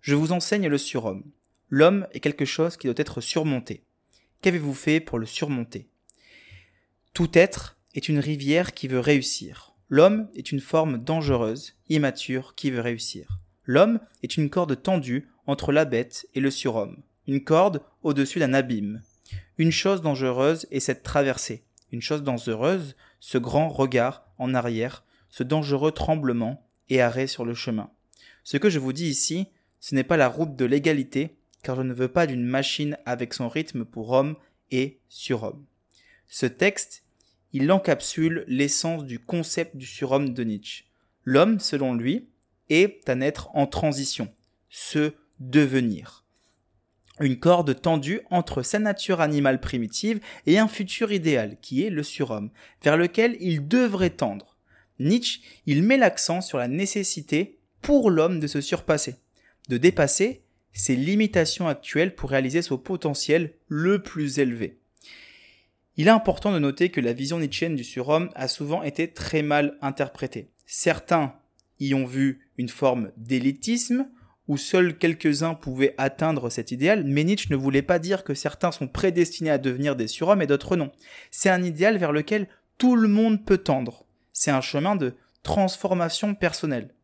Je 0.00 0.14
vous 0.14 0.32
enseigne 0.32 0.68
le 0.68 0.78
surhomme. 0.78 1.24
L'homme 1.68 2.06
est 2.12 2.20
quelque 2.20 2.44
chose 2.44 2.76
qui 2.76 2.86
doit 2.86 2.94
être 2.98 3.20
surmonté. 3.20 3.84
Qu'avez-vous 4.42 4.74
fait 4.74 5.00
pour 5.00 5.18
le 5.18 5.26
surmonter? 5.26 5.88
Tout 7.14 7.30
être 7.34 7.78
est 7.94 8.08
une 8.08 8.18
rivière 8.18 8.74
qui 8.74 8.88
veut 8.88 9.00
réussir. 9.00 9.71
L'homme 9.94 10.30
est 10.34 10.52
une 10.52 10.60
forme 10.60 11.04
dangereuse, 11.04 11.74
immature, 11.90 12.54
qui 12.54 12.70
veut 12.70 12.80
réussir. 12.80 13.38
L'homme 13.66 14.00
est 14.22 14.38
une 14.38 14.48
corde 14.48 14.82
tendue 14.82 15.28
entre 15.46 15.70
la 15.70 15.84
bête 15.84 16.26
et 16.34 16.40
le 16.40 16.50
surhomme, 16.50 17.02
une 17.26 17.44
corde 17.44 17.82
au-dessus 18.02 18.38
d'un 18.38 18.54
abîme. 18.54 19.02
Une 19.58 19.70
chose 19.70 20.00
dangereuse 20.00 20.66
est 20.70 20.80
cette 20.80 21.02
traversée, 21.02 21.62
une 21.90 22.00
chose 22.00 22.22
dangereuse, 22.22 22.96
ce 23.20 23.36
grand 23.36 23.68
regard 23.68 24.24
en 24.38 24.54
arrière, 24.54 25.04
ce 25.28 25.42
dangereux 25.42 25.92
tremblement 25.92 26.66
et 26.88 27.02
arrêt 27.02 27.26
sur 27.26 27.44
le 27.44 27.52
chemin. 27.52 27.90
Ce 28.44 28.56
que 28.56 28.70
je 28.70 28.78
vous 28.78 28.94
dis 28.94 29.10
ici, 29.10 29.48
ce 29.78 29.94
n'est 29.94 30.04
pas 30.04 30.16
la 30.16 30.28
route 30.28 30.56
de 30.56 30.64
l'égalité, 30.64 31.36
car 31.62 31.76
je 31.76 31.82
ne 31.82 31.92
veux 31.92 32.08
pas 32.08 32.26
d'une 32.26 32.46
machine 32.46 32.96
avec 33.04 33.34
son 33.34 33.50
rythme 33.50 33.84
pour 33.84 34.12
homme 34.12 34.36
et 34.70 35.00
surhomme. 35.10 35.66
Ce 36.28 36.46
texte, 36.46 37.02
il 37.52 37.70
encapsule 37.70 38.44
l'essence 38.48 39.04
du 39.04 39.18
concept 39.18 39.76
du 39.76 39.86
surhomme 39.86 40.32
de 40.32 40.44
Nietzsche. 40.44 40.84
L'homme, 41.24 41.60
selon 41.60 41.94
lui, 41.94 42.28
est 42.70 43.08
un 43.08 43.20
être 43.20 43.50
en 43.54 43.66
transition, 43.66 44.32
ce 44.68 45.12
devenir. 45.38 46.24
Une 47.20 47.38
corde 47.38 47.80
tendue 47.80 48.22
entre 48.30 48.62
sa 48.62 48.78
nature 48.78 49.20
animale 49.20 49.60
primitive 49.60 50.20
et 50.46 50.58
un 50.58 50.68
futur 50.68 51.12
idéal, 51.12 51.58
qui 51.60 51.84
est 51.84 51.90
le 51.90 52.02
surhomme, 52.02 52.50
vers 52.82 52.96
lequel 52.96 53.36
il 53.40 53.68
devrait 53.68 54.10
tendre. 54.10 54.56
Nietzsche, 54.98 55.40
il 55.66 55.82
met 55.82 55.98
l'accent 55.98 56.40
sur 56.40 56.58
la 56.58 56.68
nécessité 56.68 57.58
pour 57.82 58.10
l'homme 58.10 58.40
de 58.40 58.46
se 58.46 58.60
surpasser, 58.60 59.16
de 59.68 59.76
dépasser 59.76 60.42
ses 60.72 60.96
limitations 60.96 61.68
actuelles 61.68 62.14
pour 62.14 62.30
réaliser 62.30 62.62
son 62.62 62.78
potentiel 62.78 63.52
le 63.68 64.02
plus 64.02 64.38
élevé. 64.38 64.78
Il 65.96 66.06
est 66.06 66.10
important 66.10 66.52
de 66.52 66.58
noter 66.58 66.88
que 66.88 67.00
la 67.00 67.12
vision 67.12 67.38
nietzschéenne 67.38 67.76
du 67.76 67.84
surhomme 67.84 68.30
a 68.34 68.48
souvent 68.48 68.82
été 68.82 69.12
très 69.12 69.42
mal 69.42 69.76
interprétée. 69.82 70.50
Certains 70.64 71.34
y 71.80 71.94
ont 71.94 72.06
vu 72.06 72.48
une 72.56 72.70
forme 72.70 73.12
d'élitisme, 73.16 74.08
où 74.48 74.56
seuls 74.56 74.96
quelques-uns 74.98 75.54
pouvaient 75.54 75.94
atteindre 75.98 76.50
cet 76.50 76.72
idéal, 76.72 77.04
mais 77.04 77.24
Nietzsche 77.24 77.48
ne 77.50 77.56
voulait 77.56 77.82
pas 77.82 77.98
dire 77.98 78.24
que 78.24 78.34
certains 78.34 78.72
sont 78.72 78.88
prédestinés 78.88 79.50
à 79.50 79.58
devenir 79.58 79.94
des 79.94 80.08
surhommes 80.08 80.42
et 80.42 80.46
d'autres 80.46 80.76
non. 80.76 80.90
C'est 81.30 81.50
un 81.50 81.62
idéal 81.62 81.98
vers 81.98 82.12
lequel 82.12 82.48
tout 82.78 82.96
le 82.96 83.08
monde 83.08 83.44
peut 83.44 83.58
tendre. 83.58 84.06
C'est 84.32 84.50
un 84.50 84.60
chemin 84.60 84.96
de 84.96 85.14
transformation 85.42 86.34
personnelle. 86.34 86.94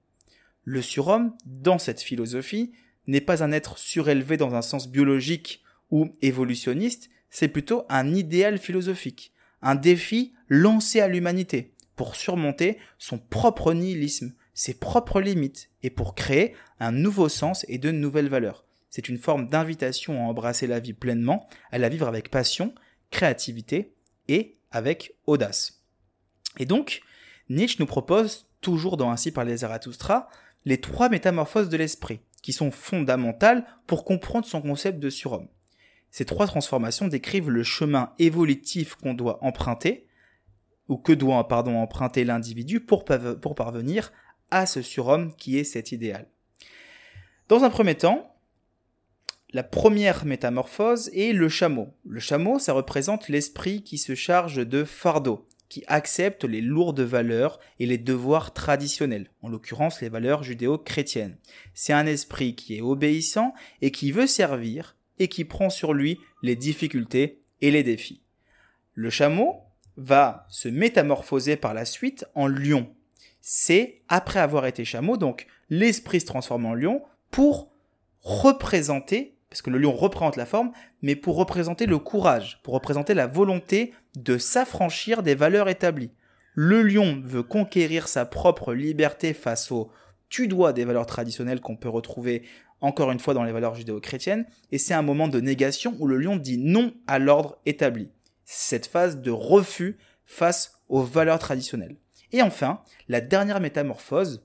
Le 0.65 0.83
surhomme, 0.83 1.35
dans 1.47 1.79
cette 1.79 2.03
philosophie, 2.03 2.73
n'est 3.07 3.21
pas 3.21 3.43
un 3.43 3.53
être 3.53 3.79
surélevé 3.79 4.37
dans 4.37 4.55
un 4.55 4.63
sens 4.63 4.89
biologique 4.89 5.63
ou 5.91 6.17
évolutionniste, 6.21 7.11
c'est 7.31 7.49
plutôt 7.49 7.85
un 7.89 8.15
idéal 8.15 8.59
philosophique, 8.59 9.33
un 9.63 9.75
défi 9.75 10.35
lancé 10.49 11.01
à 11.01 11.09
l'humanité 11.09 11.75
pour 11.97 12.17
surmonter 12.17 12.79
son 12.99 13.19
propre 13.19 13.75
nihilisme, 13.75 14.33
ses 14.55 14.75
propres 14.75 15.21
limites 15.21 15.71
et 15.83 15.91
pour 15.91 16.15
créer 16.15 16.55
un 16.81 16.93
nouveau 16.93 17.29
sens 17.29 17.65
et 17.69 17.79
de 17.79 17.91
nouvelles 17.91 18.29
valeurs. 18.29 18.65
C'est 18.91 19.09
une 19.09 19.19
forme 19.19 19.49
d'invitation 19.49 20.21
à 20.21 20.29
embrasser 20.29 20.67
la 20.67 20.81
vie 20.81 20.95
pleinement, 20.95 21.47
à 21.71 21.79
la 21.79 21.89
vivre 21.89 22.09
avec 22.09 22.31
passion, 22.31 22.75
créativité 23.11 23.95
et 24.29 24.57
avec 24.71 25.15
audace. 25.27 25.85
Et 26.59 26.67
donc, 26.67 27.03
Nietzsche 27.49 27.77
nous 27.79 27.87
propose, 27.87 28.47
toujours 28.61 28.97
dans 28.97 29.11
Ainsi 29.11 29.31
par 29.31 29.45
les 29.45 29.59
Zarathustra, 29.59 30.29
les 30.65 30.81
trois 30.81 31.09
métamorphoses 31.09 31.69
de 31.69 31.77
l'esprit, 31.77 32.21
qui 32.43 32.53
sont 32.53 32.71
fondamentales 32.71 33.67
pour 33.87 34.05
comprendre 34.05 34.47
son 34.47 34.61
concept 34.61 34.99
de 34.99 35.11
surhomme. 35.11 35.49
Ces 36.11 36.25
trois 36.25 36.47
transformations 36.47 37.09
décrivent 37.09 37.51
le 37.51 37.63
chemin 37.63 38.13
évolutif 38.19 38.95
qu'on 38.95 39.15
doit 39.15 39.43
emprunter, 39.45 40.07
ou 40.89 40.97
que 40.97 41.13
doit 41.13 41.49
pardon, 41.49 41.77
emprunter 41.77 42.25
l'individu 42.25 42.81
pour, 42.81 43.05
pour 43.05 43.55
parvenir 43.55 44.13
à 44.51 44.67
ce 44.67 44.83
surhomme 44.83 45.35
qui 45.37 45.59
est 45.59 45.65
cet 45.65 45.93
idéal. 45.93 46.27
Dans 47.49 47.65
un 47.65 47.71
premier 47.71 47.95
temps, 47.95 48.35
la 49.51 49.63
première 49.63 50.27
métamorphose 50.27 51.11
est 51.15 51.33
le 51.33 51.49
chameau. 51.49 51.89
Le 52.07 52.21
chameau, 52.21 52.59
ça 52.59 52.75
représente 52.75 53.29
l'esprit 53.29 53.83
qui 53.83 53.97
se 53.97 54.15
charge 54.15 54.67
de 54.67 54.85
fardeau, 54.85 55.49
qui 55.71 55.85
accepte 55.87 56.45
les 56.45 56.61
lourdes 56.61 57.01
valeurs 57.01 57.59
et 57.79 57.87
les 57.87 57.97
devoirs 57.97 58.53
traditionnels, 58.53 59.31
en 59.41 59.49
l'occurrence 59.49 60.03
les 60.03 60.11
valeurs 60.11 60.43
judéo-chrétiennes. 60.43 61.39
C'est 61.73 61.95
un 61.95 62.05
esprit 62.05 62.55
qui 62.55 62.77
est 62.77 62.83
obéissant 62.83 63.55
et 63.81 63.91
qui 63.91 64.13
veut 64.13 64.27
servir 64.27 64.98
et 65.19 65.29
qui 65.29 65.45
prend 65.45 65.71
sur 65.71 65.95
lui 65.95 66.19
les 66.43 66.57
difficultés 66.57 67.43
et 67.61 67.71
les 67.71 67.83
défis. 67.83 68.23
Le 68.95 69.11
chameau 69.11 69.57
va 69.97 70.47
se 70.49 70.69
métamorphoser 70.69 71.57
par 71.57 71.75
la 71.75 71.85
suite 71.85 72.25
en 72.35 72.47
lion, 72.47 72.89
c'est 73.41 74.03
après 74.09 74.41
avoir 74.41 74.67
été 74.67 74.85
chameau, 74.85 75.17
donc 75.17 75.47
l'esprit 75.71 76.21
se 76.21 76.27
transforme 76.27 76.67
en 76.67 76.75
lion 76.75 77.03
pour 77.31 77.71
représenter, 78.21 79.37
parce 79.49 79.63
que 79.63 79.71
le 79.71 79.79
lion 79.79 79.93
représente 79.93 80.37
la 80.37 80.47
forme, 80.47 80.73
mais 81.03 81.17
pour 81.17 81.37
représenter 81.37 81.87
le 81.87 81.99
courage, 81.99 82.61
pour 82.63 82.75
représenter 82.75 83.15
la 83.15 83.27
volonté 83.27 83.95
de 84.17 84.37
s'affranchir 84.37 85.23
des 85.23 85.35
valeurs 85.35 85.69
établies. 85.69 86.11
Le 86.55 86.83
lion 86.83 87.23
veut 87.25 87.43
conquérir 87.43 88.09
sa 88.09 88.27
propre 88.27 88.75
liberté 88.75 89.33
face 89.33 89.71
au 90.29 90.35
tu-dois 90.39 90.73
des 90.73 90.85
valeurs 90.85 91.07
traditionnelles 91.07 91.61
qu'on 91.61 91.77
peut 91.77 91.89
retrouver 91.89 92.43
encore 92.81 93.11
une 93.11 93.19
fois 93.19 93.35
dans 93.35 93.43
les 93.43 93.53
valeurs 93.53 93.75
judéo-chrétiennes, 93.75 94.47
et 94.71 94.79
c'est 94.79 94.95
un 94.95 95.03
moment 95.03 95.29
de 95.29 95.41
négation 95.41 95.97
où 95.99 96.07
le 96.07 96.17
lion 96.17 96.37
dit 96.37 96.59
non 96.59 96.95
à 97.07 97.19
l'ordre 97.19 97.59
établi. 97.67 98.09
Cette 98.45 98.87
phase 98.87 99.21
de 99.21 99.31
refus 99.31 99.99
face 100.27 100.81
aux 100.89 101.03
valeurs 101.03 101.39
traditionnelles. 101.39 101.97
Et 102.33 102.43
enfin, 102.43 102.83
la 103.09 103.21
dernière 103.21 103.61
métamorphose, 103.61 104.45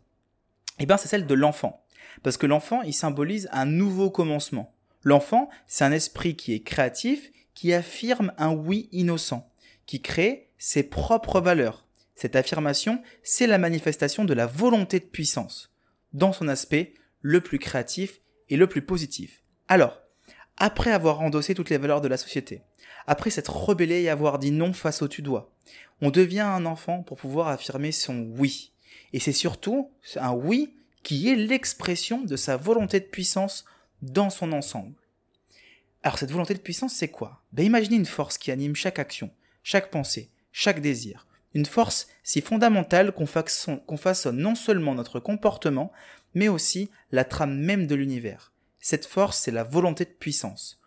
eh 0.80 0.86
ben, 0.86 0.98
c'est 0.98 1.08
celle 1.08 1.28
de 1.28 1.34
l'enfant. 1.34 1.86
Parce 2.24 2.38
que 2.38 2.48
l'enfant, 2.48 2.82
il 2.82 2.94
symbolise 2.94 3.50
un 3.52 3.66
nouveau 3.66 4.10
commencement. 4.10 4.74
L'enfant, 5.04 5.50
c'est 5.68 5.84
un 5.84 5.92
esprit 5.92 6.36
qui 6.36 6.54
est 6.54 6.62
créatif, 6.62 7.32
qui 7.54 7.74
affirme 7.74 8.34
un 8.38 8.52
oui 8.52 8.90
innocent, 8.92 9.48
qui 9.86 10.02
crée 10.02 10.50
ses 10.58 10.84
propres 10.84 11.42
valeurs. 11.42 11.86
Cette 12.16 12.36
affirmation, 12.36 13.02
c'est 13.22 13.48
la 13.48 13.58
manifestation 13.58 14.26
de 14.26 14.34
la 14.34 14.48
volonté 14.48 15.00
de 15.00 15.06
puissance, 15.06 15.73
dans 16.14 16.34
son 16.34 16.48
aspect 16.48 16.94
le 17.22 17.42
plus 17.42 17.60
créatif 17.60 18.22
et 18.50 18.58
le 18.58 18.68
plus 18.68 18.82
positif. 18.82 19.44
Alors, 19.68 20.00
après 20.58 20.92
avoir 20.92 21.22
endossé 21.22 21.56
toutes 21.56 21.70
les 21.70 21.78
valeurs 21.78 22.02
de 22.02 22.08
la 22.08 22.18
société, 22.18 22.62
après 23.08 23.30
s'être 23.30 23.56
rebellé 23.56 24.02
et 24.04 24.10
avoir 24.10 24.40
dit 24.40 24.52
non 24.52 24.74
face 24.74 25.02
au 25.02 25.08
tu-dois, 25.08 25.52
on 26.02 26.12
devient 26.12 26.42
un 26.42 26.66
enfant 26.66 27.02
pour 27.04 27.18
pouvoir 27.18 27.48
affirmer 27.48 27.92
son 27.92 28.32
oui. 28.38 28.72
Et 29.14 29.20
c'est 29.20 29.34
surtout 29.34 29.92
un 30.16 30.34
oui 30.34 30.76
qui 31.02 31.30
est 31.30 31.36
l'expression 31.36 32.24
de 32.24 32.36
sa 32.36 32.58
volonté 32.58 33.00
de 33.00 33.06
puissance 33.06 33.66
dans 34.02 34.30
son 34.30 34.52
ensemble. 34.52 34.96
Alors 36.04 36.18
cette 36.18 36.32
volonté 36.32 36.54
de 36.54 36.60
puissance, 36.60 36.94
c'est 36.94 37.10
quoi? 37.10 37.42
Ben, 37.54 37.66
Imaginez 37.66 37.96
une 37.96 38.06
force 38.06 38.38
qui 38.38 38.52
anime 38.52 38.76
chaque 38.76 39.00
action, 39.00 39.32
chaque 39.64 39.90
pensée, 39.90 40.30
chaque 40.52 40.82
désir. 40.82 41.28
Une 41.54 41.66
force 41.66 42.08
si 42.24 42.42
fondamentale 42.42 43.12
qu'on 43.12 43.28
façonne 43.28 44.38
non 44.38 44.56
seulement 44.56 44.96
notre 44.96 45.20
comportement, 45.20 45.92
mais 46.34 46.48
aussi 46.48 46.90
la 47.12 47.26
trame 47.26 47.58
même 47.58 47.88
de 47.88 47.96
l'univers. 47.96 48.54
Cette 48.80 49.06
force, 49.06 49.40
c'est 49.40 49.52
la 49.52 49.64
volonté 49.64 50.06
de 50.06 50.10
puissance. 50.10 50.80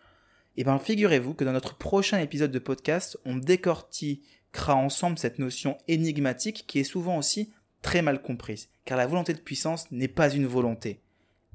Et 0.57 0.63
eh 0.63 0.65
bien, 0.65 0.79
figurez-vous 0.79 1.35
que 1.35 1.45
dans 1.45 1.53
notre 1.53 1.77
prochain 1.77 2.19
épisode 2.19 2.51
de 2.51 2.59
podcast, 2.59 3.19
on 3.27 3.37
décortiquera 3.37 4.75
ensemble 4.75 5.19
cette 5.19 5.39
notion 5.39 5.77
énigmatique 5.87 6.65
qui 6.67 6.79
est 6.79 6.85
souvent 6.85 7.19
aussi 7.19 7.53
très 7.83 8.01
mal 8.01 8.23
comprise. 8.23 8.69
Car 8.87 8.97
la 8.97 9.07
volonté 9.07 9.35
de 9.35 9.39
puissance 9.39 9.91
n'est 9.91 10.09
pas 10.09 10.31
une 10.31 10.47
volonté. 10.47 11.01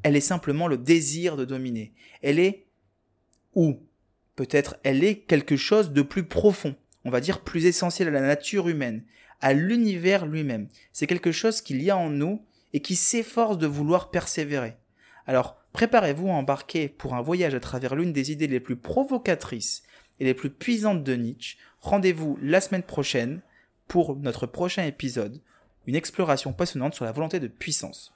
Elle 0.03 0.15
est 0.15 0.21
simplement 0.21 0.67
le 0.67 0.77
désir 0.77 1.35
de 1.35 1.45
dominer. 1.45 1.93
Elle 2.21 2.39
est, 2.39 2.67
ou 3.55 3.79
peut-être 4.35 4.77
elle 4.83 5.03
est 5.03 5.19
quelque 5.19 5.57
chose 5.57 5.91
de 5.91 6.01
plus 6.01 6.23
profond, 6.23 6.75
on 7.05 7.09
va 7.09 7.21
dire 7.21 7.41
plus 7.41 7.65
essentiel 7.65 8.07
à 8.07 8.11
la 8.11 8.21
nature 8.21 8.67
humaine, 8.67 9.03
à 9.41 9.53
l'univers 9.53 10.25
lui-même. 10.25 10.67
C'est 10.93 11.07
quelque 11.07 11.31
chose 11.31 11.61
qu'il 11.61 11.81
y 11.81 11.89
a 11.89 11.97
en 11.97 12.09
nous 12.09 12.45
et 12.73 12.81
qui 12.81 12.95
s'efforce 12.95 13.57
de 13.57 13.67
vouloir 13.67 14.11
persévérer. 14.11 14.77
Alors, 15.27 15.57
préparez-vous 15.73 16.29
à 16.29 16.33
embarquer 16.33 16.89
pour 16.89 17.15
un 17.15 17.21
voyage 17.21 17.55
à 17.55 17.59
travers 17.59 17.95
l'une 17.95 18.13
des 18.13 18.31
idées 18.31 18.47
les 18.47 18.59
plus 18.59 18.75
provocatrices 18.75 19.83
et 20.19 20.25
les 20.25 20.33
plus 20.33 20.49
puissantes 20.49 21.03
de 21.03 21.13
Nietzsche. 21.13 21.57
Rendez-vous 21.79 22.37
la 22.41 22.61
semaine 22.61 22.83
prochaine 22.83 23.41
pour 23.87 24.15
notre 24.15 24.45
prochain 24.45 24.85
épisode, 24.85 25.41
une 25.87 25.95
exploration 25.95 26.53
passionnante 26.53 26.95
sur 26.95 27.05
la 27.05 27.11
volonté 27.11 27.39
de 27.39 27.47
puissance. 27.47 28.13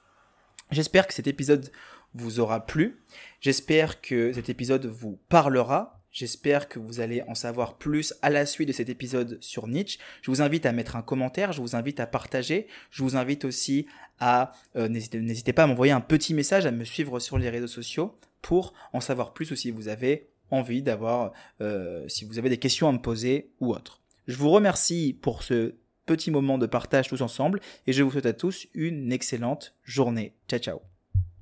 J'espère 0.70 1.06
que 1.06 1.14
cet 1.14 1.26
épisode 1.26 1.70
vous 2.14 2.40
aura 2.40 2.64
plu. 2.66 3.02
J'espère 3.40 4.00
que 4.00 4.32
cet 4.32 4.48
épisode 4.48 4.86
vous 4.86 5.18
parlera 5.28 5.95
J'espère 6.16 6.70
que 6.70 6.78
vous 6.78 7.00
allez 7.00 7.20
en 7.28 7.34
savoir 7.34 7.76
plus 7.76 8.14
à 8.22 8.30
la 8.30 8.46
suite 8.46 8.68
de 8.68 8.72
cet 8.72 8.88
épisode 8.88 9.36
sur 9.42 9.68
Nietzsche. 9.68 9.98
Je 10.22 10.30
vous 10.30 10.40
invite 10.40 10.64
à 10.64 10.72
mettre 10.72 10.96
un 10.96 11.02
commentaire, 11.02 11.52
je 11.52 11.60
vous 11.60 11.76
invite 11.76 12.00
à 12.00 12.06
partager, 12.06 12.68
je 12.90 13.02
vous 13.02 13.16
invite 13.16 13.44
aussi 13.44 13.84
à 14.18 14.52
euh, 14.76 14.88
n'hésitez 14.88 15.52
pas 15.52 15.64
à 15.64 15.66
m'envoyer 15.66 15.92
un 15.92 16.00
petit 16.00 16.32
message, 16.32 16.64
à 16.64 16.70
me 16.70 16.84
suivre 16.84 17.20
sur 17.20 17.36
les 17.36 17.50
réseaux 17.50 17.66
sociaux 17.66 18.18
pour 18.40 18.72
en 18.94 19.02
savoir 19.02 19.34
plus 19.34 19.50
ou 19.50 19.56
si 19.56 19.70
vous 19.70 19.88
avez 19.88 20.30
envie 20.50 20.80
d'avoir, 20.80 21.32
euh, 21.60 22.08
si 22.08 22.24
vous 22.24 22.38
avez 22.38 22.48
des 22.48 22.56
questions 22.56 22.88
à 22.88 22.92
me 22.92 23.02
poser 23.02 23.50
ou 23.60 23.74
autre. 23.74 24.00
Je 24.26 24.38
vous 24.38 24.48
remercie 24.48 25.18
pour 25.20 25.42
ce 25.42 25.74
petit 26.06 26.30
moment 26.30 26.56
de 26.56 26.64
partage 26.64 27.08
tous 27.08 27.20
ensemble 27.20 27.60
et 27.86 27.92
je 27.92 28.02
vous 28.02 28.10
souhaite 28.10 28.24
à 28.24 28.32
tous 28.32 28.68
une 28.72 29.12
excellente 29.12 29.74
journée. 29.84 30.32
Ciao 30.48 30.60
ciao 30.60 30.95